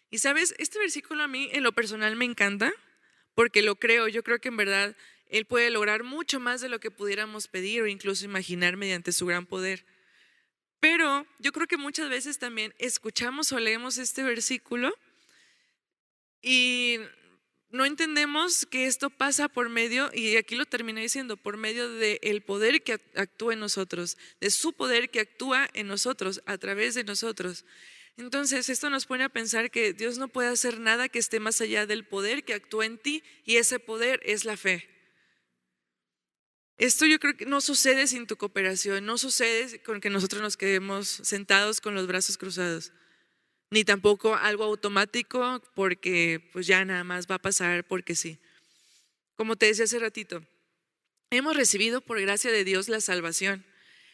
Y 0.09 0.19
sabes, 0.19 0.53
este 0.59 0.79
versículo 0.79 1.23
a 1.23 1.27
mí 1.27 1.49
en 1.51 1.63
lo 1.63 1.71
personal 1.71 2.15
me 2.15 2.25
encanta 2.25 2.71
porque 3.35 3.61
lo 3.61 3.75
creo, 3.75 4.07
yo 4.07 4.23
creo 4.23 4.39
que 4.39 4.49
en 4.49 4.57
verdad 4.57 4.95
Él 5.27 5.45
puede 5.45 5.71
lograr 5.71 6.03
mucho 6.03 6.39
más 6.39 6.61
de 6.61 6.69
lo 6.69 6.79
que 6.79 6.91
pudiéramos 6.91 7.47
pedir 7.47 7.81
o 7.81 7.87
incluso 7.87 8.23
imaginar 8.23 8.77
mediante 8.77 9.11
su 9.11 9.25
gran 9.25 9.45
poder. 9.45 9.85
Pero 10.83 11.25
yo 11.39 11.53
creo 11.53 11.65
que 11.65 11.77
muchas 11.77 12.09
veces 12.09 12.39
también 12.39 12.75
escuchamos 12.77 13.53
o 13.53 13.57
leemos 13.57 13.97
este 13.97 14.21
versículo 14.21 14.93
y 16.41 16.97
no 17.69 17.85
entendemos 17.85 18.65
que 18.65 18.85
esto 18.85 19.09
pasa 19.09 19.47
por 19.47 19.69
medio, 19.69 20.11
y 20.13 20.35
aquí 20.35 20.55
lo 20.55 20.65
termina 20.65 20.99
diciendo, 20.99 21.37
por 21.37 21.55
medio 21.55 21.89
del 21.89 22.43
poder 22.43 22.83
que 22.83 22.99
actúa 23.15 23.53
en 23.53 23.61
nosotros, 23.61 24.17
de 24.41 24.51
su 24.51 24.73
poder 24.73 25.09
que 25.09 25.21
actúa 25.21 25.69
en 25.73 25.87
nosotros, 25.87 26.41
a 26.45 26.57
través 26.57 26.95
de 26.95 27.05
nosotros. 27.05 27.63
Entonces, 28.17 28.67
esto 28.67 28.89
nos 28.89 29.05
pone 29.05 29.23
a 29.23 29.29
pensar 29.29 29.71
que 29.71 29.93
Dios 29.93 30.17
no 30.17 30.27
puede 30.27 30.49
hacer 30.49 30.81
nada 30.81 31.07
que 31.07 31.19
esté 31.19 31.39
más 31.39 31.61
allá 31.61 31.85
del 31.85 32.05
poder 32.05 32.43
que 32.43 32.55
actúa 32.55 32.85
en 32.85 32.97
ti, 32.97 33.23
y 33.45 33.55
ese 33.55 33.79
poder 33.79 34.19
es 34.25 34.43
la 34.43 34.57
fe. 34.57 34.92
Esto 36.83 37.05
yo 37.05 37.17
creo 37.17 37.37
que 37.37 37.45
no 37.45 37.61
sucede 37.61 38.07
sin 38.07 38.27
tu 38.27 38.35
cooperación, 38.35 39.05
no 39.05 39.17
sucede 39.17 39.81
con 39.83 40.01
que 40.01 40.09
nosotros 40.09 40.41
nos 40.41 40.57
quedemos 40.57 41.07
sentados 41.07 41.79
con 41.79 41.95
los 41.95 42.07
brazos 42.07 42.37
cruzados, 42.37 42.91
ni 43.69 43.85
tampoco 43.85 44.35
algo 44.35 44.65
automático 44.65 45.63
porque 45.75 46.49
pues 46.51 46.67
ya 46.67 46.83
nada 46.83 47.05
más 47.05 47.25
va 47.25 47.35
a 47.35 47.41
pasar 47.41 47.87
porque 47.87 48.15
sí. 48.15 48.37
Como 49.35 49.55
te 49.55 49.67
decía 49.67 49.85
hace 49.85 49.97
ratito, 49.97 50.43
hemos 51.29 51.55
recibido 51.55 52.01
por 52.01 52.19
gracia 52.19 52.51
de 52.51 52.65
Dios 52.65 52.89
la 52.89 52.99
salvación. 52.99 53.65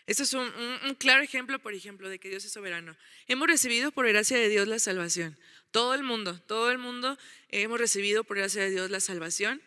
Este 0.05 0.21
es 0.21 0.34
un, 0.34 0.47
un, 0.88 0.93
claro 0.93 1.23
ejemplo, 1.23 1.58
por 1.58 1.73
ejemplo, 1.73 2.08
de 2.08 2.19
que 2.19 2.29
Dios 2.29 2.45
es 2.45 2.51
soberano. 2.51 2.95
Hemos 3.27 3.47
recibido 3.47 3.91
por 3.91 4.08
gracia 4.08 4.38
de 4.38 4.47
Dios 4.47 4.67
la 4.67 4.77
salvación. 4.77 5.39
Todo 5.71 5.95
el 5.95 6.03
mundo, 6.03 6.39
todo 6.41 6.69
el 6.69 6.77
mundo 6.77 7.17
hemos 7.47 7.79
recibido 7.79 8.23
por 8.23 8.38
gracia 8.38 8.62
de 8.62 8.69
Dios 8.69 8.91
la 8.91 8.99
salvación, 8.99 9.60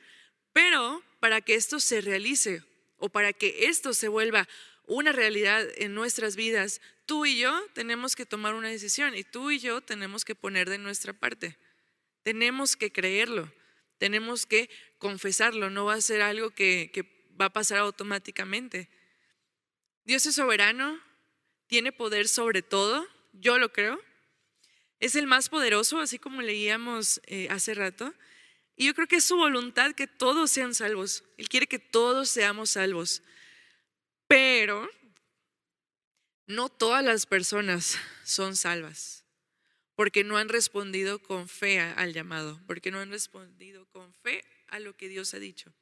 pero 0.53 1.03
para 1.19 1.41
que 1.41 1.57
esto 1.57 1.81
se 1.81 2.01
realice 2.01 2.63
o 3.03 3.09
para 3.09 3.33
que 3.33 3.67
esto 3.67 3.95
se 3.95 4.07
vuelva 4.07 4.49
una 4.87 5.11
realidad 5.11 5.67
en 5.75 5.93
nuestras 5.93 6.37
vidas, 6.37 6.81
tú 7.05 7.27
y 7.27 7.37
yo 7.37 7.53
tenemos 7.75 8.15
que 8.15 8.27
tomar 8.27 8.55
una 8.55 8.69
decisión 8.69 9.17
y 9.17 9.25
tú 9.25 9.51
y 9.51 9.59
yo 9.59 9.81
tenemos 9.81 10.25
que 10.25 10.37
poner 10.37 10.71
de 10.71 10.79
nuestra 10.79 11.13
parte. 11.13 11.59
Tenemos 12.23 12.77
que 12.77 12.93
creerlo, 12.93 13.53
tenemos 13.99 14.47
que 14.47 14.71
confesarlo, 14.99 15.69
no 15.69 15.85
va 15.85 15.95
a 15.95 16.01
ser 16.01 16.23
algo 16.23 16.51
que, 16.51 16.93
va 17.41 17.47
a 17.47 17.53
pasar 17.53 17.79
automáticamente. 17.79 18.89
Dios 20.05 20.25
es 20.27 20.37
soberano, 20.37 21.01
tiene 21.67 21.91
poder 21.91 22.29
sobre 22.29 22.63
todo, 22.63 23.05
yo 23.33 23.59
lo 23.59 23.73
creo. 23.73 24.01
Es 25.01 25.17
el 25.17 25.27
más 25.27 25.49
poderoso, 25.49 25.99
así 25.99 26.21
como 26.21 26.41
leíamos 26.41 27.21
eh, 27.27 27.49
hace 27.51 27.75
rato. 27.75 28.15
Y 28.83 28.87
yo 28.87 28.95
creo 28.95 29.07
que 29.07 29.15
es 29.15 29.25
su 29.25 29.37
voluntad 29.37 29.93
que 29.93 30.09
todos 30.09 30.51
sean 30.51 30.75
salvos. 30.75 31.23
Él 31.37 31.49
quiere 31.49 31.69
que 31.69 31.79
todos 31.79 32.29
seamos 32.29 32.71
salvos. 32.71 33.23
Pero 34.27 34.91
no 36.49 36.69
todas 36.69 37.05
las 37.05 37.25
personas 37.25 37.97
son 38.25 38.57
salvas 38.57 39.25
porque 39.95 40.25
no 40.25 40.37
han 40.37 40.49
respondido 40.49 41.21
con 41.21 41.49
fe 41.49 41.79
al 41.79 42.13
llamado, 42.13 42.61
porque 42.67 42.91
no 42.91 42.99
han 42.99 43.11
respondido 43.11 43.87
con 43.93 44.13
fe 44.15 44.43
a 44.67 44.81
lo 44.81 44.97
que 44.97 45.07
Dios 45.07 45.33
ha 45.35 45.39
dicho. 45.39 45.73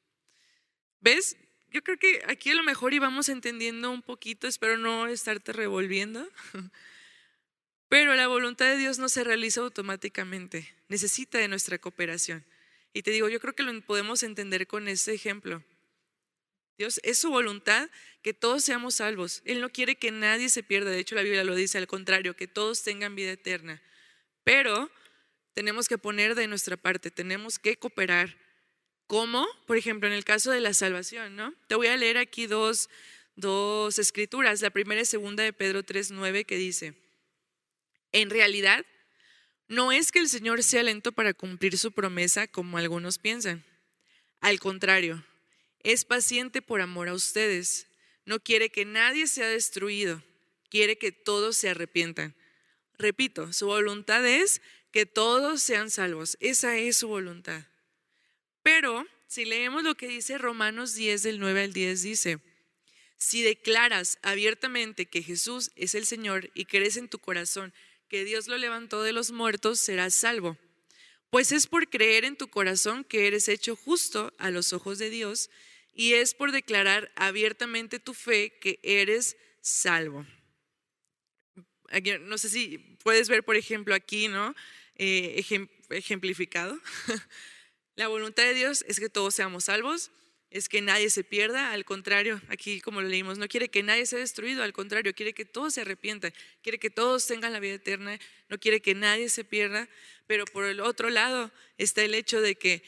¿Ves? 1.00 1.38
Yo 1.70 1.82
creo 1.82 1.98
que 1.98 2.22
aquí 2.26 2.50
a 2.50 2.54
lo 2.54 2.64
mejor 2.64 2.92
íbamos 2.92 3.30
entendiendo 3.30 3.90
un 3.90 4.02
poquito, 4.02 4.46
espero 4.46 4.76
no 4.76 5.06
estarte 5.06 5.54
revolviendo, 5.54 6.28
pero 7.88 8.14
la 8.14 8.26
voluntad 8.26 8.66
de 8.66 8.76
Dios 8.76 8.98
no 8.98 9.08
se 9.08 9.24
realiza 9.24 9.62
automáticamente, 9.62 10.68
necesita 10.88 11.38
de 11.38 11.48
nuestra 11.48 11.78
cooperación. 11.78 12.44
Y 12.92 13.02
te 13.02 13.10
digo, 13.10 13.28
yo 13.28 13.40
creo 13.40 13.54
que 13.54 13.62
lo 13.62 13.80
podemos 13.82 14.22
entender 14.22 14.66
con 14.66 14.88
este 14.88 15.12
ejemplo. 15.12 15.62
Dios, 16.76 16.98
es 17.04 17.18
su 17.18 17.30
voluntad 17.30 17.90
que 18.22 18.32
todos 18.32 18.64
seamos 18.64 18.94
salvos. 18.94 19.42
Él 19.44 19.60
no 19.60 19.70
quiere 19.70 19.96
que 19.96 20.10
nadie 20.10 20.48
se 20.48 20.62
pierda. 20.62 20.90
De 20.90 20.98
hecho, 20.98 21.14
la 21.14 21.22
Biblia 21.22 21.44
lo 21.44 21.54
dice 21.54 21.78
al 21.78 21.86
contrario, 21.86 22.34
que 22.34 22.48
todos 22.48 22.82
tengan 22.82 23.14
vida 23.14 23.32
eterna. 23.32 23.82
Pero 24.44 24.90
tenemos 25.52 25.88
que 25.88 25.98
poner 25.98 26.34
de 26.34 26.46
nuestra 26.46 26.76
parte, 26.76 27.10
tenemos 27.10 27.58
que 27.58 27.76
cooperar. 27.76 28.38
¿Cómo? 29.06 29.46
Por 29.66 29.76
ejemplo, 29.76 30.08
en 30.08 30.14
el 30.14 30.24
caso 30.24 30.50
de 30.52 30.60
la 30.60 30.72
salvación, 30.72 31.36
¿no? 31.36 31.52
Te 31.66 31.74
voy 31.74 31.88
a 31.88 31.96
leer 31.96 32.16
aquí 32.16 32.46
dos, 32.46 32.88
dos 33.36 33.98
escrituras. 33.98 34.62
La 34.62 34.70
primera 34.70 35.02
y 35.02 35.04
segunda 35.04 35.42
de 35.42 35.52
Pedro 35.52 35.84
3.9 35.84 36.46
que 36.46 36.56
dice, 36.56 36.94
en 38.12 38.30
realidad, 38.30 38.86
no 39.70 39.92
es 39.92 40.10
que 40.10 40.18
el 40.18 40.28
Señor 40.28 40.64
sea 40.64 40.82
lento 40.82 41.12
para 41.12 41.32
cumplir 41.32 41.78
su 41.78 41.92
promesa 41.92 42.48
como 42.48 42.76
algunos 42.76 43.18
piensan. 43.18 43.64
Al 44.40 44.58
contrario, 44.58 45.24
es 45.84 46.04
paciente 46.04 46.60
por 46.60 46.80
amor 46.80 47.08
a 47.08 47.14
ustedes. 47.14 47.86
No 48.24 48.40
quiere 48.40 48.70
que 48.70 48.84
nadie 48.84 49.28
sea 49.28 49.46
destruido, 49.46 50.24
quiere 50.70 50.98
que 50.98 51.12
todos 51.12 51.56
se 51.56 51.68
arrepientan. 51.68 52.34
Repito, 52.98 53.52
su 53.52 53.66
voluntad 53.66 54.26
es 54.26 54.60
que 54.90 55.06
todos 55.06 55.62
sean 55.62 55.88
salvos. 55.88 56.36
Esa 56.40 56.76
es 56.76 56.96
su 56.96 57.06
voluntad. 57.06 57.62
Pero 58.64 59.06
si 59.28 59.44
leemos 59.44 59.84
lo 59.84 59.94
que 59.94 60.08
dice 60.08 60.36
Romanos 60.36 60.94
10 60.94 61.22
del 61.22 61.38
9 61.38 61.62
al 61.62 61.72
10, 61.72 62.02
dice, 62.02 62.40
si 63.18 63.42
declaras 63.42 64.18
abiertamente 64.22 65.06
que 65.06 65.22
Jesús 65.22 65.70
es 65.76 65.94
el 65.94 66.06
Señor 66.06 66.50
y 66.54 66.64
crees 66.64 66.96
en 66.96 67.08
tu 67.08 67.20
corazón 67.20 67.72
que 68.10 68.24
Dios 68.24 68.48
lo 68.48 68.58
levantó 68.58 69.02
de 69.02 69.12
los 69.12 69.30
muertos, 69.30 69.78
serás 69.78 70.14
salvo. 70.14 70.58
Pues 71.30 71.52
es 71.52 71.68
por 71.68 71.88
creer 71.88 72.24
en 72.24 72.36
tu 72.36 72.48
corazón 72.48 73.04
que 73.04 73.28
eres 73.28 73.48
hecho 73.48 73.76
justo 73.76 74.34
a 74.36 74.50
los 74.50 74.72
ojos 74.72 74.98
de 74.98 75.10
Dios 75.10 75.48
y 75.94 76.14
es 76.14 76.34
por 76.34 76.50
declarar 76.50 77.12
abiertamente 77.14 78.00
tu 78.00 78.12
fe 78.12 78.58
que 78.60 78.80
eres 78.82 79.36
salvo. 79.60 80.26
no 82.22 82.36
sé 82.36 82.48
si 82.48 82.78
puedes 83.04 83.28
ver, 83.28 83.44
por 83.44 83.56
ejemplo, 83.56 83.94
aquí, 83.94 84.26
¿no? 84.26 84.56
Eh, 84.96 85.44
ejemplificado. 85.90 86.78
La 87.94 88.08
voluntad 88.08 88.42
de 88.42 88.54
Dios 88.54 88.84
es 88.88 88.98
que 88.98 89.08
todos 89.08 89.36
seamos 89.36 89.64
salvos, 89.64 90.10
es 90.50 90.68
que 90.68 90.82
nadie 90.82 91.10
se 91.10 91.22
pierda, 91.22 91.72
al 91.72 91.84
contrario, 91.84 92.40
aquí 92.48 92.80
como 92.80 93.00
lo 93.00 93.08
leímos, 93.08 93.38
no 93.38 93.46
quiere 93.46 93.68
que 93.68 93.82
nadie 93.82 94.04
sea 94.04 94.18
destruido, 94.18 94.64
al 94.64 94.72
contrario, 94.72 95.14
quiere 95.14 95.32
que 95.32 95.44
todos 95.44 95.74
se 95.74 95.82
arrepientan, 95.82 96.32
quiere 96.62 96.78
que 96.78 96.90
todos 96.90 97.26
tengan 97.26 97.52
la 97.52 97.60
vida 97.60 97.74
eterna, 97.74 98.18
no 98.48 98.58
quiere 98.58 98.80
que 98.80 98.94
nadie 98.94 99.28
se 99.28 99.44
pierda, 99.44 99.88
pero 100.26 100.44
por 100.46 100.64
el 100.64 100.80
otro 100.80 101.08
lado 101.08 101.52
está 101.78 102.02
el 102.02 102.14
hecho 102.14 102.40
de 102.40 102.56
que 102.56 102.82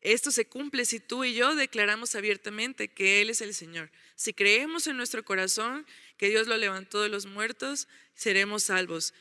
esto 0.00 0.30
se 0.30 0.46
cumple 0.46 0.84
si 0.84 1.00
tú 1.00 1.24
y 1.24 1.34
yo 1.34 1.56
declaramos 1.56 2.14
abiertamente 2.14 2.86
que 2.88 3.20
Él 3.20 3.30
es 3.30 3.40
el 3.40 3.52
Señor. 3.52 3.90
Si 4.14 4.32
creemos 4.32 4.86
en 4.86 4.96
nuestro 4.96 5.24
corazón 5.24 5.86
que 6.16 6.28
Dios 6.28 6.46
lo 6.46 6.56
levantó 6.56 7.02
de 7.02 7.08
los 7.08 7.26
muertos, 7.26 7.88
seremos 8.14 8.64
salvos. 8.64 9.12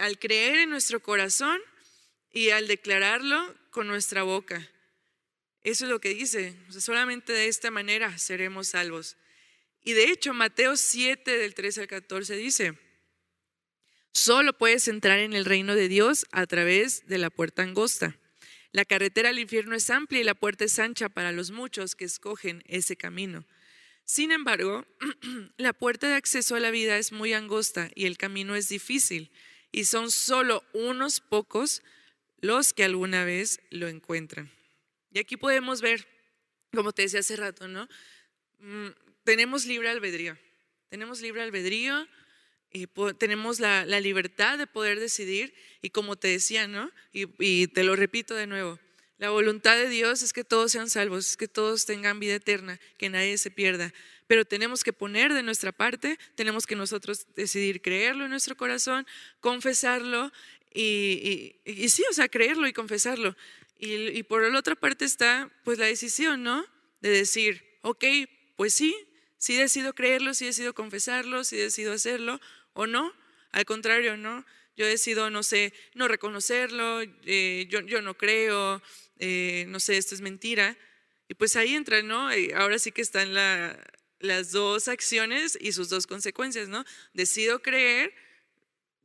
al 0.00 0.18
creer 0.18 0.58
en 0.60 0.70
nuestro 0.70 1.00
corazón 1.00 1.60
y 2.32 2.48
al 2.50 2.66
declararlo 2.66 3.54
con 3.70 3.86
nuestra 3.86 4.22
boca. 4.22 4.66
Eso 5.64 5.84
es 5.84 5.90
lo 5.90 6.00
que 6.00 6.14
dice. 6.14 6.56
solamente 6.70 7.32
de 7.32 7.48
esta 7.48 7.70
manera 7.70 8.18
seremos 8.18 8.68
salvos. 8.68 9.16
Y 9.84 9.92
de 9.92 10.10
hecho, 10.10 10.34
Mateo 10.34 10.76
7 10.76 11.36
del 11.36 11.54
13 11.54 11.82
al 11.82 11.88
14 11.88 12.36
dice, 12.36 12.78
solo 14.12 14.56
puedes 14.56 14.88
entrar 14.88 15.18
en 15.18 15.32
el 15.32 15.44
reino 15.44 15.74
de 15.74 15.88
Dios 15.88 16.26
a 16.30 16.46
través 16.46 17.06
de 17.06 17.18
la 17.18 17.30
puerta 17.30 17.62
angosta. 17.62 18.16
La 18.72 18.84
carretera 18.84 19.30
al 19.30 19.38
infierno 19.38 19.74
es 19.74 19.90
amplia 19.90 20.20
y 20.20 20.24
la 20.24 20.34
puerta 20.34 20.64
es 20.64 20.78
ancha 20.78 21.08
para 21.08 21.32
los 21.32 21.50
muchos 21.50 21.94
que 21.94 22.04
escogen 22.04 22.62
ese 22.66 22.96
camino. 22.96 23.44
Sin 24.04 24.32
embargo, 24.32 24.86
la 25.56 25.72
puerta 25.72 26.08
de 26.08 26.14
acceso 26.14 26.54
a 26.54 26.60
la 26.60 26.70
vida 26.70 26.96
es 26.96 27.12
muy 27.12 27.32
angosta 27.34 27.90
y 27.94 28.06
el 28.06 28.18
camino 28.18 28.56
es 28.56 28.68
difícil 28.68 29.30
y 29.72 29.84
son 29.84 30.10
solo 30.10 30.64
unos 30.72 31.20
pocos 31.20 31.82
los 32.40 32.72
que 32.72 32.84
alguna 32.84 33.24
vez 33.24 33.60
lo 33.70 33.88
encuentran. 33.88 34.50
Y 35.12 35.18
aquí 35.18 35.36
podemos 35.36 35.82
ver, 35.82 36.06
como 36.72 36.92
te 36.92 37.02
decía 37.02 37.20
hace 37.20 37.36
rato, 37.36 37.68
¿no? 37.68 37.88
Mm, 38.58 38.88
tenemos 39.24 39.66
libre 39.66 39.90
albedrío. 39.90 40.36
Tenemos 40.88 41.20
libre 41.20 41.42
albedrío 41.42 42.08
y 42.70 42.86
tenemos 43.18 43.60
la, 43.60 43.84
libertad 44.00 44.58
de 44.58 44.66
poder 44.66 44.98
decidir. 44.98 45.54
Y 45.82 45.90
como 45.90 46.16
te 46.16 46.28
decía, 46.28 46.66
¿no? 46.66 46.90
Y, 47.12 47.66
te 47.68 47.84
lo 47.84 47.96
repito 47.96 48.34
de 48.34 48.46
nuevo. 48.46 48.78
La 49.18 49.30
voluntad 49.30 49.76
de 49.76 49.88
Dios 49.88 50.22
es 50.22 50.32
que 50.32 50.42
todos 50.42 50.72
sean 50.72 50.90
salvos, 50.90 51.28
es 51.30 51.36
que 51.36 51.46
todos 51.46 51.84
tengan 51.84 52.18
vida 52.18 52.34
eterna, 52.34 52.80
que 52.98 53.08
nadie 53.08 53.38
se 53.38 53.50
pierda. 53.50 53.92
Pero 54.26 54.44
tenemos 54.44 54.82
que 54.82 54.92
poner 54.92 55.32
de 55.34 55.42
nuestra 55.42 55.70
parte, 55.70 56.18
tenemos 56.34 56.66
que 56.66 56.74
nosotros 56.74 57.26
decidir 57.36 57.82
creerlo 57.82 58.24
en 58.24 58.30
nuestro 58.30 58.56
corazón, 58.56 59.06
confesarlo 59.40 60.32
y, 60.74 61.60
y, 61.64 61.70
y 61.70 61.88
sí, 61.90 62.02
o 62.10 62.12
sea, 62.14 62.28
creerlo 62.28 62.66
y 62.66 62.72
confesarlo. 62.72 63.36
Y, 63.84 64.22
por 64.22 64.48
la 64.48 64.56
otra 64.60 64.76
parte 64.76 65.04
está 65.04 65.50
pues 65.64 65.76
la 65.76 65.86
decisión, 65.86 66.44
¿no? 66.44 66.64
De 67.00 67.10
decir, 67.10 67.80
ok, 67.82 68.04
pues 68.54 68.74
sí, 68.74 68.94
sí 69.38 69.56
decido 69.56 69.92
creerlo, 69.92 70.34
sí 70.34 70.46
decido 70.46 70.72
confesarlo, 70.72 71.42
sí 71.42 71.56
decido 71.56 71.92
hacerlo 71.92 72.40
o 72.74 72.86
no. 72.86 73.12
Al 73.50 73.64
contrario, 73.64 74.16
¿no? 74.16 74.46
Yo 74.76 74.86
decido, 74.86 75.30
no 75.30 75.42
sé, 75.42 75.74
no 75.94 76.06
reconocerlo, 76.06 77.00
eh, 77.24 77.66
yo, 77.68 77.80
yo, 77.80 78.02
no 78.02 78.16
creo, 78.16 78.80
eh, 79.18 79.64
no 79.66 79.80
sé, 79.80 79.96
esto 79.96 80.14
es 80.14 80.20
mentira. 80.20 80.78
Y 81.26 81.34
pues 81.34 81.56
ahí 81.56 81.74
entra, 81.74 82.02
¿no? 82.02 82.28
ahora 82.54 82.78
sí 82.78 82.92
que 82.92 83.02
están 83.02 83.34
la, 83.34 83.76
las 84.20 84.52
dos 84.52 84.86
acciones 84.86 85.58
y 85.60 85.72
sus 85.72 85.88
dos 85.88 86.06
consecuencias, 86.06 86.68
¿no? 86.68 86.84
Decido 87.14 87.62
creer, 87.62 88.14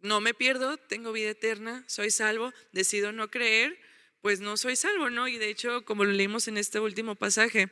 no 0.02 0.22
me 0.22 0.36
pierdo, 0.36 0.78
tengo 0.78 1.14
vida 1.14 1.32
eterna, 1.32 1.84
soy 1.88 2.12
salvo, 2.12 2.54
decido 2.74 3.12
no 3.12 3.32
creer, 3.32 3.87
pues 4.28 4.42
no 4.42 4.58
soy 4.58 4.76
salvo, 4.76 5.10
¿no? 5.10 5.30
Y 5.30 5.38
de 5.38 5.50
hecho, 5.50 5.86
como 5.86 6.04
lo 6.04 6.12
leímos 6.12 6.50
en 6.50 6.58
este 6.58 6.82
último 6.82 7.16
pasaje, 7.16 7.70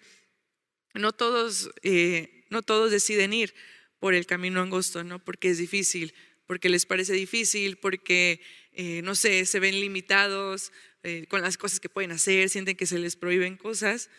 no 0.93 1.11
todos, 1.11 1.69
eh, 1.83 2.45
no 2.49 2.61
todos 2.61 2.91
deciden 2.91 3.33
ir 3.33 3.53
por 3.99 4.13
el 4.13 4.25
camino 4.25 4.61
angosto, 4.61 5.03
¿no? 5.03 5.19
Porque 5.19 5.49
es 5.49 5.57
difícil, 5.57 6.13
porque 6.47 6.69
les 6.69 6.85
parece 6.85 7.11
difícil, 7.11 7.75
porque, 7.75 8.39
eh, 8.71 9.01
no 9.03 9.15
sé, 9.15 9.45
se 9.45 9.59
ven 9.59 9.81
limitados 9.81 10.71
eh, 11.03 11.25
con 11.27 11.41
las 11.41 11.57
cosas 11.57 11.81
que 11.81 11.89
pueden 11.89 12.13
hacer, 12.13 12.47
sienten 12.47 12.77
que 12.77 12.85
se 12.85 12.99
les 12.99 13.17
prohíben 13.17 13.57
cosas. 13.57 14.09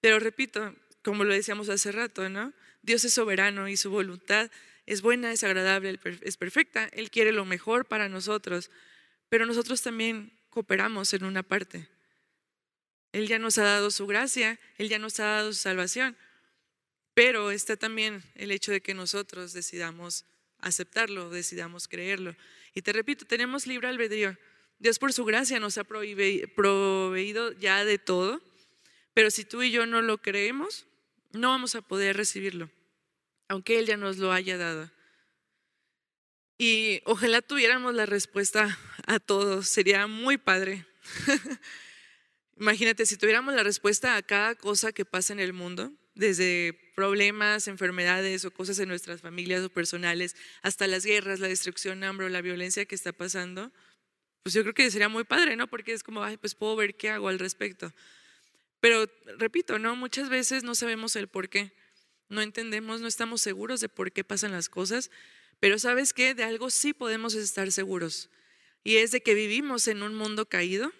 Pero 0.00 0.18
repito, 0.18 0.74
como 1.04 1.22
lo 1.22 1.34
decíamos 1.34 1.68
hace 1.68 1.92
rato, 1.92 2.28
¿no? 2.28 2.52
Dios 2.82 3.04
es 3.04 3.12
soberano 3.12 3.68
y 3.68 3.76
su 3.76 3.90
voluntad 3.90 4.50
es 4.86 5.02
buena, 5.02 5.30
es 5.30 5.44
agradable, 5.44 6.00
es 6.22 6.36
perfecta. 6.36 6.88
Él 6.94 7.12
quiere 7.12 7.30
lo 7.30 7.44
mejor 7.44 7.84
para 7.84 8.08
nosotros, 8.08 8.72
pero 9.28 9.46
nosotros 9.46 9.82
también 9.82 10.32
cooperamos 10.56 11.12
en 11.12 11.24
una 11.24 11.42
parte. 11.42 11.86
Él 13.12 13.28
ya 13.28 13.38
nos 13.38 13.58
ha 13.58 13.64
dado 13.64 13.90
su 13.90 14.06
gracia, 14.06 14.58
Él 14.78 14.88
ya 14.88 14.98
nos 14.98 15.20
ha 15.20 15.26
dado 15.26 15.52
su 15.52 15.58
salvación, 15.58 16.16
pero 17.12 17.50
está 17.50 17.76
también 17.76 18.22
el 18.36 18.50
hecho 18.50 18.72
de 18.72 18.80
que 18.80 18.94
nosotros 18.94 19.52
decidamos 19.52 20.24
aceptarlo, 20.60 21.28
decidamos 21.28 21.88
creerlo. 21.88 22.34
Y 22.72 22.80
te 22.80 22.94
repito, 22.94 23.26
tenemos 23.26 23.66
libre 23.66 23.88
albedrío. 23.88 24.34
Dios 24.78 24.98
por 24.98 25.12
su 25.12 25.26
gracia 25.26 25.60
nos 25.60 25.76
ha 25.76 25.84
proveído 25.84 27.52
ya 27.52 27.84
de 27.84 27.98
todo, 27.98 28.40
pero 29.12 29.30
si 29.30 29.44
tú 29.44 29.62
y 29.62 29.70
yo 29.70 29.84
no 29.84 30.00
lo 30.00 30.22
creemos, 30.22 30.86
no 31.32 31.50
vamos 31.50 31.74
a 31.74 31.82
poder 31.82 32.16
recibirlo, 32.16 32.70
aunque 33.48 33.78
Él 33.78 33.84
ya 33.84 33.98
nos 33.98 34.16
lo 34.16 34.32
haya 34.32 34.56
dado. 34.56 34.90
Y 36.58 37.02
ojalá 37.04 37.42
tuviéramos 37.42 37.94
la 37.94 38.06
respuesta 38.06 38.78
a 39.06 39.18
todos, 39.18 39.68
sería 39.68 40.06
muy 40.06 40.38
padre. 40.38 40.86
Imagínate, 42.58 43.04
si 43.04 43.18
tuviéramos 43.18 43.54
la 43.54 43.62
respuesta 43.62 44.16
a 44.16 44.22
cada 44.22 44.54
cosa 44.54 44.92
que 44.92 45.04
pasa 45.04 45.34
en 45.34 45.40
el 45.40 45.52
mundo, 45.52 45.92
desde 46.14 46.72
problemas, 46.94 47.68
enfermedades 47.68 48.46
o 48.46 48.50
cosas 48.50 48.78
en 48.78 48.88
nuestras 48.88 49.20
familias 49.20 49.62
o 49.62 49.68
personales, 49.68 50.34
hasta 50.62 50.86
las 50.86 51.04
guerras, 51.04 51.40
la 51.40 51.48
destrucción, 51.48 52.02
hambre 52.02 52.26
o 52.26 52.28
la 52.30 52.40
violencia 52.40 52.86
que 52.86 52.94
está 52.94 53.12
pasando, 53.12 53.70
pues 54.42 54.54
yo 54.54 54.62
creo 54.62 54.72
que 54.72 54.90
sería 54.90 55.10
muy 55.10 55.24
padre, 55.24 55.56
¿no? 55.56 55.66
Porque 55.66 55.92
es 55.92 56.02
como, 56.02 56.24
pues 56.38 56.54
puedo 56.54 56.74
ver 56.74 56.96
qué 56.96 57.10
hago 57.10 57.28
al 57.28 57.38
respecto. 57.38 57.92
Pero 58.80 59.10
repito, 59.38 59.78
¿no? 59.78 59.94
Muchas 59.94 60.30
veces 60.30 60.62
no 60.64 60.74
sabemos 60.74 61.16
el 61.16 61.28
por 61.28 61.50
qué, 61.50 61.72
no 62.30 62.40
entendemos, 62.40 63.02
no 63.02 63.08
estamos 63.08 63.42
seguros 63.42 63.80
de 63.80 63.90
por 63.90 64.10
qué 64.10 64.24
pasan 64.24 64.52
las 64.52 64.70
cosas 64.70 65.10
pero 65.60 65.78
sabes 65.78 66.12
qué, 66.12 66.34
de 66.34 66.44
algo 66.44 66.70
sí 66.70 66.92
podemos 66.92 67.34
estar 67.34 67.70
seguros. 67.72 68.30
Y 68.84 68.96
es 68.96 69.10
de 69.10 69.20
que 69.20 69.34
vivimos 69.34 69.88
en 69.88 70.02
un 70.02 70.14
mundo 70.14 70.46
caído, 70.48 70.92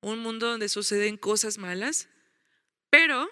un 0.00 0.18
mundo 0.18 0.48
donde 0.48 0.68
suceden 0.68 1.16
cosas 1.16 1.58
malas, 1.58 2.08
pero 2.90 3.28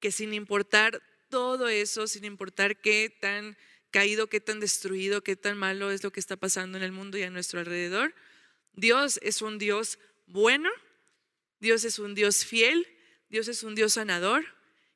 que 0.00 0.12
sin 0.12 0.34
importar 0.34 1.02
todo 1.30 1.68
eso, 1.68 2.06
sin 2.06 2.24
importar 2.24 2.80
qué 2.80 3.14
tan 3.20 3.56
caído, 3.90 4.28
qué 4.28 4.40
tan 4.40 4.60
destruido, 4.60 5.22
qué 5.22 5.36
tan 5.36 5.56
malo 5.56 5.90
es 5.90 6.04
lo 6.04 6.12
que 6.12 6.20
está 6.20 6.36
pasando 6.36 6.76
en 6.76 6.84
el 6.84 6.92
mundo 6.92 7.18
y 7.18 7.22
a 7.22 7.30
nuestro 7.30 7.60
alrededor, 7.60 8.14
Dios 8.72 9.18
es 9.22 9.42
un 9.42 9.58
Dios 9.58 9.98
bueno, 10.26 10.70
Dios 11.60 11.84
es 11.84 11.98
un 11.98 12.14
Dios 12.14 12.44
fiel, 12.44 12.86
Dios 13.30 13.48
es 13.48 13.62
un 13.62 13.74
Dios 13.74 13.94
sanador, 13.94 14.44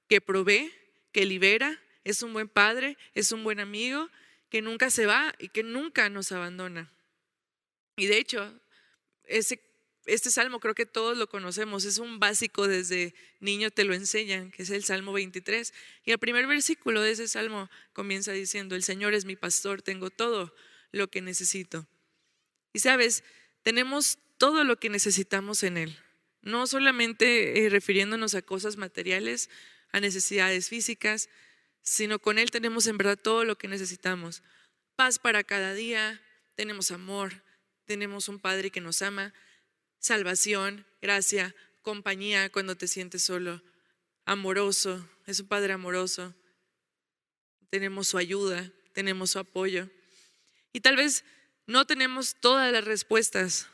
que 0.09 0.21
provee, 0.21 0.73
que 1.13 1.25
libera, 1.25 1.81
es 2.05 2.23
un 2.23 2.33
buen 2.33 2.49
padre, 2.49 2.99
es 3.15 3.33
un 3.33 3.43
buen 3.43 3.61
amigo, 3.61 4.11
que 4.51 4.63
nunca 4.63 4.91
se 4.91 5.07
va 5.07 5.35
y 5.39 5.49
que 5.49 5.63
nunca 5.63 6.11
nos 6.11 6.33
abandona. 6.33 6.93
Y 7.97 8.07
de 8.07 8.19
hecho, 8.19 8.53
ese, 9.25 9.61
este 10.07 10.31
salmo 10.31 10.61
creo 10.61 10.75
que 10.75 10.87
todos 10.87 11.17
lo 11.17 11.29
conocemos, 11.29 11.85
es 11.85 11.99
un 11.99 12.19
básico 12.19 12.67
desde 12.67 13.15
niño 13.39 13.71
te 13.71 13.85
lo 13.85 13.95
enseñan, 13.95 14.51
que 14.51 14.65
es 14.65 14.71
el 14.71 14.85
Salmo 14.85 15.13
23. 15.13 15.73
Y 16.05 16.11
el 16.11 16.19
primer 16.19 16.47
versículo 16.47 17.01
de 17.01 17.13
ese 17.13 17.29
salmo 17.29 17.71
comienza 17.93 18.33
diciendo, 18.33 18.75
el 18.75 18.83
Señor 18.83 19.15
es 19.15 19.25
mi 19.25 19.37
pastor, 19.37 19.83
tengo 19.83 20.11
todo 20.11 20.55
lo 20.91 21.09
que 21.09 21.21
necesito. 21.21 21.87
Y 22.73 22.81
sabes, 22.81 23.25
tenemos 23.63 24.19
todo 24.39 24.65
lo 24.65 24.79
que 24.79 24.89
necesitamos 24.89 25.63
en 25.63 25.77
Él, 25.77 25.99
no 26.43 26.67
solamente 26.67 27.65
eh, 27.65 27.69
refiriéndonos 27.69 28.35
a 28.35 28.43
cosas 28.43 28.77
materiales, 28.77 29.51
a 29.93 30.01
necesidades 30.01 30.69
físicas, 30.69 31.29
sino 31.83 32.19
con 32.19 32.39
Él 32.39 32.51
tenemos 32.51 32.87
en 32.87 32.99
verdad 32.99 33.19
todo 33.19 33.45
lo 33.45 33.57
que 33.57 33.69
necesitamos. 33.69 34.43
Paz 34.97 35.19
para 35.19 35.45
cada 35.45 35.75
día, 35.75 36.21
tenemos 36.55 36.91
amor, 36.91 37.43
tenemos 37.85 38.29
un 38.29 38.39
Padre 38.39 38.71
que 38.71 38.81
nos 38.81 39.03
ama, 39.03 39.33
salvación, 39.99 40.87
gracia, 41.01 41.55
compañía 41.83 42.51
cuando 42.51 42.77
te 42.77 42.87
sientes 42.87 43.23
solo, 43.23 43.63
amoroso, 44.25 45.09
es 45.27 45.41
un 45.41 45.49
Padre 45.49 45.73
amoroso, 45.73 46.35
tenemos 47.71 48.09
su 48.09 48.19
ayuda, 48.19 48.71
tenemos 48.93 49.31
su 49.31 49.39
apoyo. 49.39 49.89
Y 50.73 50.81
tal 50.81 50.97
vez 50.97 51.25
no 51.67 51.87
tenemos 51.87 52.35
todas 52.35 52.73
las 52.73 52.85
respuestas, 52.85 53.69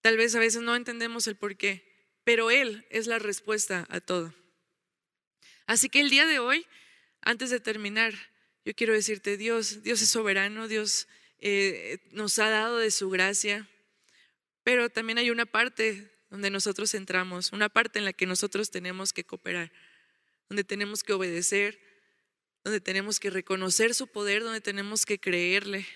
tal 0.00 0.16
vez 0.16 0.34
a 0.34 0.40
veces 0.40 0.62
no 0.62 0.76
entendemos 0.76 1.26
el 1.26 1.36
por 1.36 1.56
qué, 1.56 1.84
pero 2.24 2.50
Él 2.50 2.86
es 2.90 3.06
la 3.06 3.18
respuesta 3.18 3.86
a 3.88 4.00
todo. 4.00 4.34
Así 5.66 5.88
que 5.88 6.00
el 6.00 6.10
día 6.10 6.26
de 6.26 6.38
hoy 6.38 6.66
antes 7.24 7.50
de 7.50 7.60
terminar, 7.60 8.14
yo 8.64 8.74
quiero 8.74 8.92
decirte, 8.92 9.36
Dios, 9.36 9.82
Dios 9.82 10.00
es 10.00 10.08
soberano, 10.08 10.68
Dios 10.68 11.08
eh, 11.38 11.98
nos 12.12 12.38
ha 12.38 12.48
dado 12.48 12.78
de 12.78 12.90
su 12.90 13.10
gracia, 13.10 13.68
pero 14.62 14.88
también 14.88 15.18
hay 15.18 15.30
una 15.30 15.46
parte 15.46 16.10
donde 16.30 16.50
nosotros 16.50 16.94
entramos, 16.94 17.52
una 17.52 17.68
parte 17.68 17.98
en 17.98 18.04
la 18.04 18.12
que 18.12 18.26
nosotros 18.26 18.70
tenemos 18.70 19.12
que 19.12 19.24
cooperar, 19.24 19.70
donde 20.48 20.64
tenemos 20.64 21.02
que 21.02 21.12
obedecer, 21.12 21.78
donde 22.64 22.80
tenemos 22.80 23.20
que 23.20 23.30
reconocer 23.30 23.94
su 23.94 24.06
poder, 24.06 24.42
donde 24.42 24.60
tenemos 24.60 25.04
que 25.04 25.18
creerle. 25.18 25.86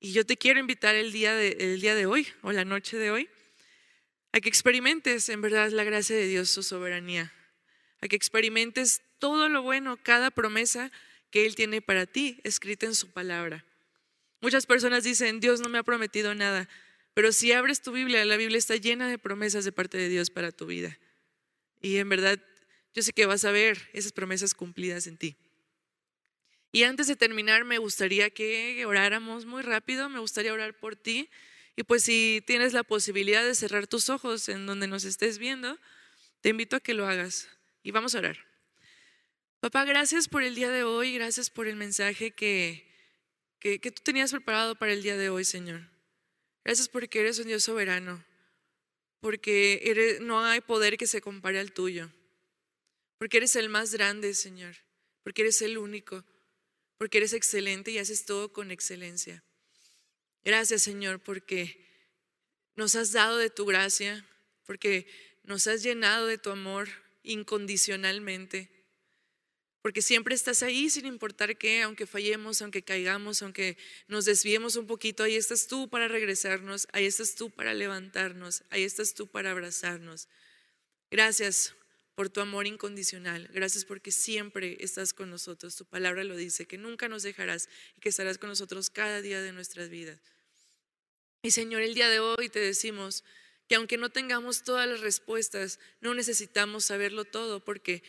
Y 0.00 0.12
yo 0.12 0.24
te 0.24 0.36
quiero 0.36 0.60
invitar 0.60 0.94
el 0.94 1.12
día 1.12 1.34
de, 1.34 1.56
el 1.60 1.80
día 1.80 1.94
de 1.94 2.06
hoy 2.06 2.26
o 2.42 2.52
la 2.52 2.64
noche 2.64 2.96
de 2.96 3.10
hoy 3.10 3.28
a 4.32 4.40
que 4.40 4.48
experimentes 4.48 5.28
en 5.28 5.40
verdad 5.40 5.70
la 5.70 5.84
gracia 5.84 6.16
de 6.16 6.26
Dios, 6.26 6.50
su 6.50 6.64
soberanía, 6.64 7.32
a 8.00 8.08
que 8.08 8.16
experimentes 8.16 9.02
todo 9.18 9.48
lo 9.48 9.62
bueno, 9.62 9.96
cada 10.02 10.30
promesa 10.30 10.90
que 11.30 11.46
Él 11.46 11.54
tiene 11.54 11.82
para 11.82 12.06
ti, 12.06 12.40
escrita 12.44 12.86
en 12.86 12.94
su 12.94 13.10
palabra. 13.10 13.64
Muchas 14.40 14.66
personas 14.66 15.04
dicen, 15.04 15.40
Dios 15.40 15.60
no 15.60 15.68
me 15.68 15.78
ha 15.78 15.82
prometido 15.82 16.34
nada. 16.34 16.68
Pero 17.14 17.32
si 17.32 17.52
abres 17.52 17.80
tu 17.80 17.92
Biblia, 17.92 18.24
la 18.24 18.36
Biblia 18.36 18.58
está 18.58 18.76
llena 18.76 19.08
de 19.08 19.18
promesas 19.18 19.64
de 19.64 19.72
parte 19.72 19.96
de 19.96 20.08
Dios 20.08 20.30
para 20.30 20.52
tu 20.52 20.66
vida. 20.66 20.98
Y 21.80 21.96
en 21.96 22.08
verdad, 22.08 22.38
yo 22.92 23.02
sé 23.02 23.12
que 23.12 23.26
vas 23.26 23.44
a 23.44 23.52
ver 23.52 23.88
esas 23.92 24.12
promesas 24.12 24.52
cumplidas 24.52 25.06
en 25.06 25.16
ti. 25.16 25.36
Y 26.72 26.82
antes 26.82 27.06
de 27.06 27.14
terminar, 27.14 27.64
me 27.64 27.78
gustaría 27.78 28.30
que 28.30 28.84
oráramos 28.84 29.46
muy 29.46 29.62
rápido, 29.62 30.08
me 30.08 30.18
gustaría 30.18 30.52
orar 30.52 30.74
por 30.74 30.96
ti. 30.96 31.30
Y 31.76 31.84
pues 31.84 32.02
si 32.02 32.42
tienes 32.46 32.72
la 32.72 32.82
posibilidad 32.82 33.44
de 33.44 33.54
cerrar 33.54 33.86
tus 33.86 34.10
ojos 34.10 34.48
en 34.48 34.66
donde 34.66 34.88
nos 34.88 35.04
estés 35.04 35.38
viendo, 35.38 35.78
te 36.40 36.48
invito 36.48 36.76
a 36.76 36.80
que 36.80 36.94
lo 36.94 37.06
hagas. 37.06 37.48
Y 37.84 37.90
vamos 37.90 38.14
a 38.14 38.18
orar. 38.18 38.38
Papá, 39.60 39.84
gracias 39.84 40.26
por 40.26 40.42
el 40.42 40.54
día 40.54 40.70
de 40.70 40.84
hoy, 40.84 41.12
gracias 41.12 41.50
por 41.50 41.68
el 41.68 41.76
mensaje 41.76 42.30
que, 42.30 42.90
que, 43.60 43.78
tú 43.78 44.02
tenías 44.02 44.30
preparado 44.30 44.74
para 44.74 44.92
el 44.92 45.02
día 45.02 45.18
de 45.18 45.28
hoy, 45.28 45.44
Señor. 45.44 45.82
Gracias 46.64 46.88
porque 46.88 47.20
eres 47.20 47.38
un 47.38 47.46
Dios 47.46 47.62
soberano, 47.62 48.24
porque 49.20 50.18
no 50.22 50.42
hay 50.42 50.62
poder 50.62 50.96
que 50.96 51.06
se 51.06 51.20
compare 51.20 51.60
al 51.60 51.72
tuyo, 51.72 52.10
porque 53.18 53.36
eres 53.36 53.54
el 53.54 53.68
más 53.68 53.92
grande, 53.92 54.32
Señor, 54.32 54.76
porque 55.22 55.42
eres 55.42 55.60
el 55.60 55.76
único, 55.76 56.24
porque 56.96 57.18
eres 57.18 57.34
excelente 57.34 57.90
y 57.90 57.98
haces 57.98 58.24
todo 58.24 58.50
con 58.50 58.70
excelencia. 58.70 59.44
Gracias, 60.42 60.82
Señor, 60.82 61.20
porque 61.20 61.86
nos 62.76 62.94
has 62.94 63.12
dado 63.12 63.36
de 63.36 63.50
tu 63.50 63.66
gracia, 63.66 64.26
porque 64.64 65.06
nos 65.42 65.66
has 65.66 65.82
llenado 65.82 66.26
de 66.26 66.38
tu 66.38 66.48
amor 66.48 67.03
incondicionalmente 67.24 68.74
porque 69.84 70.00
siempre 70.00 70.34
estás 70.34 70.62
ahí 70.62 70.88
sin 70.88 71.04
importar 71.04 71.58
qué, 71.58 71.82
aunque 71.82 72.06
fallemos, 72.06 72.62
aunque 72.62 72.82
caigamos, 72.82 73.42
aunque 73.42 73.76
nos 74.08 74.24
desviemos 74.24 74.76
un 74.76 74.86
poquito, 74.86 75.24
ahí 75.24 75.36
estás 75.36 75.66
tú 75.66 75.90
para 75.90 76.08
regresarnos, 76.08 76.88
ahí 76.92 77.04
estás 77.04 77.34
tú 77.34 77.50
para 77.50 77.74
levantarnos, 77.74 78.62
ahí 78.70 78.82
estás 78.82 79.12
tú 79.12 79.26
para 79.26 79.50
abrazarnos. 79.50 80.26
Gracias 81.10 81.74
por 82.14 82.30
tu 82.30 82.40
amor 82.40 82.66
incondicional, 82.66 83.50
gracias 83.52 83.84
porque 83.84 84.10
siempre 84.10 84.78
estás 84.80 85.12
con 85.12 85.28
nosotros, 85.28 85.76
tu 85.76 85.84
palabra 85.84 86.24
lo 86.24 86.34
dice, 86.34 86.64
que 86.64 86.78
nunca 86.78 87.10
nos 87.10 87.22
dejarás 87.22 87.68
y 87.94 88.00
que 88.00 88.08
estarás 88.08 88.38
con 88.38 88.48
nosotros 88.48 88.88
cada 88.88 89.20
día 89.20 89.42
de 89.42 89.52
nuestras 89.52 89.90
vidas. 89.90 90.18
Y 91.42 91.50
Señor, 91.50 91.82
el 91.82 91.92
día 91.92 92.08
de 92.08 92.20
hoy 92.20 92.48
te 92.48 92.58
decimos 92.58 93.22
que 93.68 93.76
aunque 93.76 93.96
no 93.96 94.10
tengamos 94.10 94.62
todas 94.62 94.88
las 94.88 95.00
respuestas, 95.00 95.78
no 96.00 96.14
necesitamos 96.14 96.84
saberlo 96.84 97.24
todo, 97.24 97.64
porque 97.64 98.02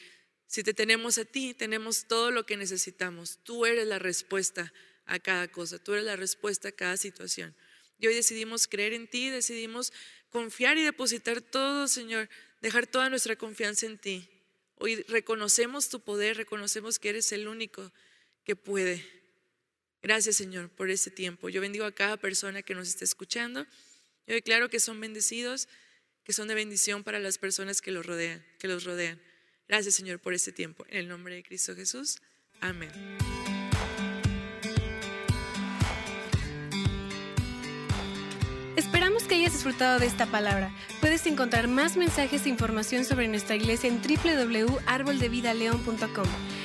si 0.48 0.64
te 0.64 0.74
tenemos 0.74 1.18
a 1.18 1.26
ti, 1.26 1.54
tenemos 1.54 2.08
todo 2.08 2.32
lo 2.32 2.46
que 2.46 2.58
necesitamos. 2.58 3.40
Tú 3.44 3.66
eres 3.66 3.88
la 3.88 4.00
respuesta 4.00 4.72
a 5.06 5.20
cada 5.20 5.48
cosa, 5.48 5.80
tú 5.80 5.94
eres 5.94 6.06
la 6.06 6.16
respuesta 6.16 6.70
a 6.70 6.72
cada 6.72 6.98
situación. 6.98 7.56
Y 7.98 8.08
hoy 8.08 8.16
decidimos 8.16 8.68
creer 8.68 8.94
en 8.94 9.08
ti, 9.08 9.30
decidimos 9.30 9.94
confiar 10.30 10.78
y 10.78 10.84
depositar 10.84 11.42
todo, 11.42 11.88
Señor, 11.88 12.30
dejar 12.62 12.88
toda 12.88 13.10
nuestra 13.10 13.36
confianza 13.36 13.86
en 13.86 13.98
ti. 13.98 14.30
Hoy 14.76 15.04
reconocemos 15.04 15.90
tu 15.90 16.02
poder, 16.02 16.36
reconocemos 16.36 17.00
que 17.00 17.10
eres 17.10 17.32
el 17.32 17.48
único 17.48 17.94
que 18.44 18.56
puede. 18.56 19.06
Gracias, 20.02 20.36
Señor, 20.36 20.70
por 20.70 20.90
este 20.90 21.10
tiempo. 21.10 21.50
Yo 21.50 21.62
bendigo 21.62 21.86
a 21.86 21.94
cada 21.94 22.18
persona 22.18 22.62
que 22.62 22.76
nos 22.76 22.90
esté 22.90 23.06
escuchando. 23.06 23.66
Yo 24.28 24.34
declaro 24.34 24.70
que 24.70 24.80
son 24.80 25.00
bendecidos, 25.00 25.68
que 26.24 26.34
son 26.34 26.48
de 26.48 26.56
bendición 26.56 27.04
para 27.04 27.20
las 27.20 27.38
personas 27.38 27.82
que 27.82 27.92
los 27.92 28.04
rodean, 28.06 28.44
que 28.60 28.68
los 28.68 28.84
rodean. 28.84 29.22
Gracias 29.68 29.96
Señor 29.96 30.20
por 30.20 30.34
este 30.34 30.52
tiempo. 30.52 30.86
En 30.90 30.98
el 30.98 31.08
nombre 31.08 31.36
de 31.36 31.44
Cristo 31.44 31.76
Jesús. 31.76 32.18
Amén. 32.62 32.92
Esperamos 38.76 39.24
que 39.24 39.36
hayas 39.36 39.54
disfrutado 39.54 40.00
de 40.00 40.06
esta 40.06 40.26
palabra. 40.26 40.70
Puedes 41.00 41.26
encontrar 41.28 41.70
más 41.70 41.96
mensajes 41.96 42.46
e 42.46 42.50
información 42.50 43.06
sobre 43.06 43.30
nuestra 43.30 43.56
iglesia 43.56 43.90
en 43.90 44.02
www.arboldevidaleon.com. 44.02 46.28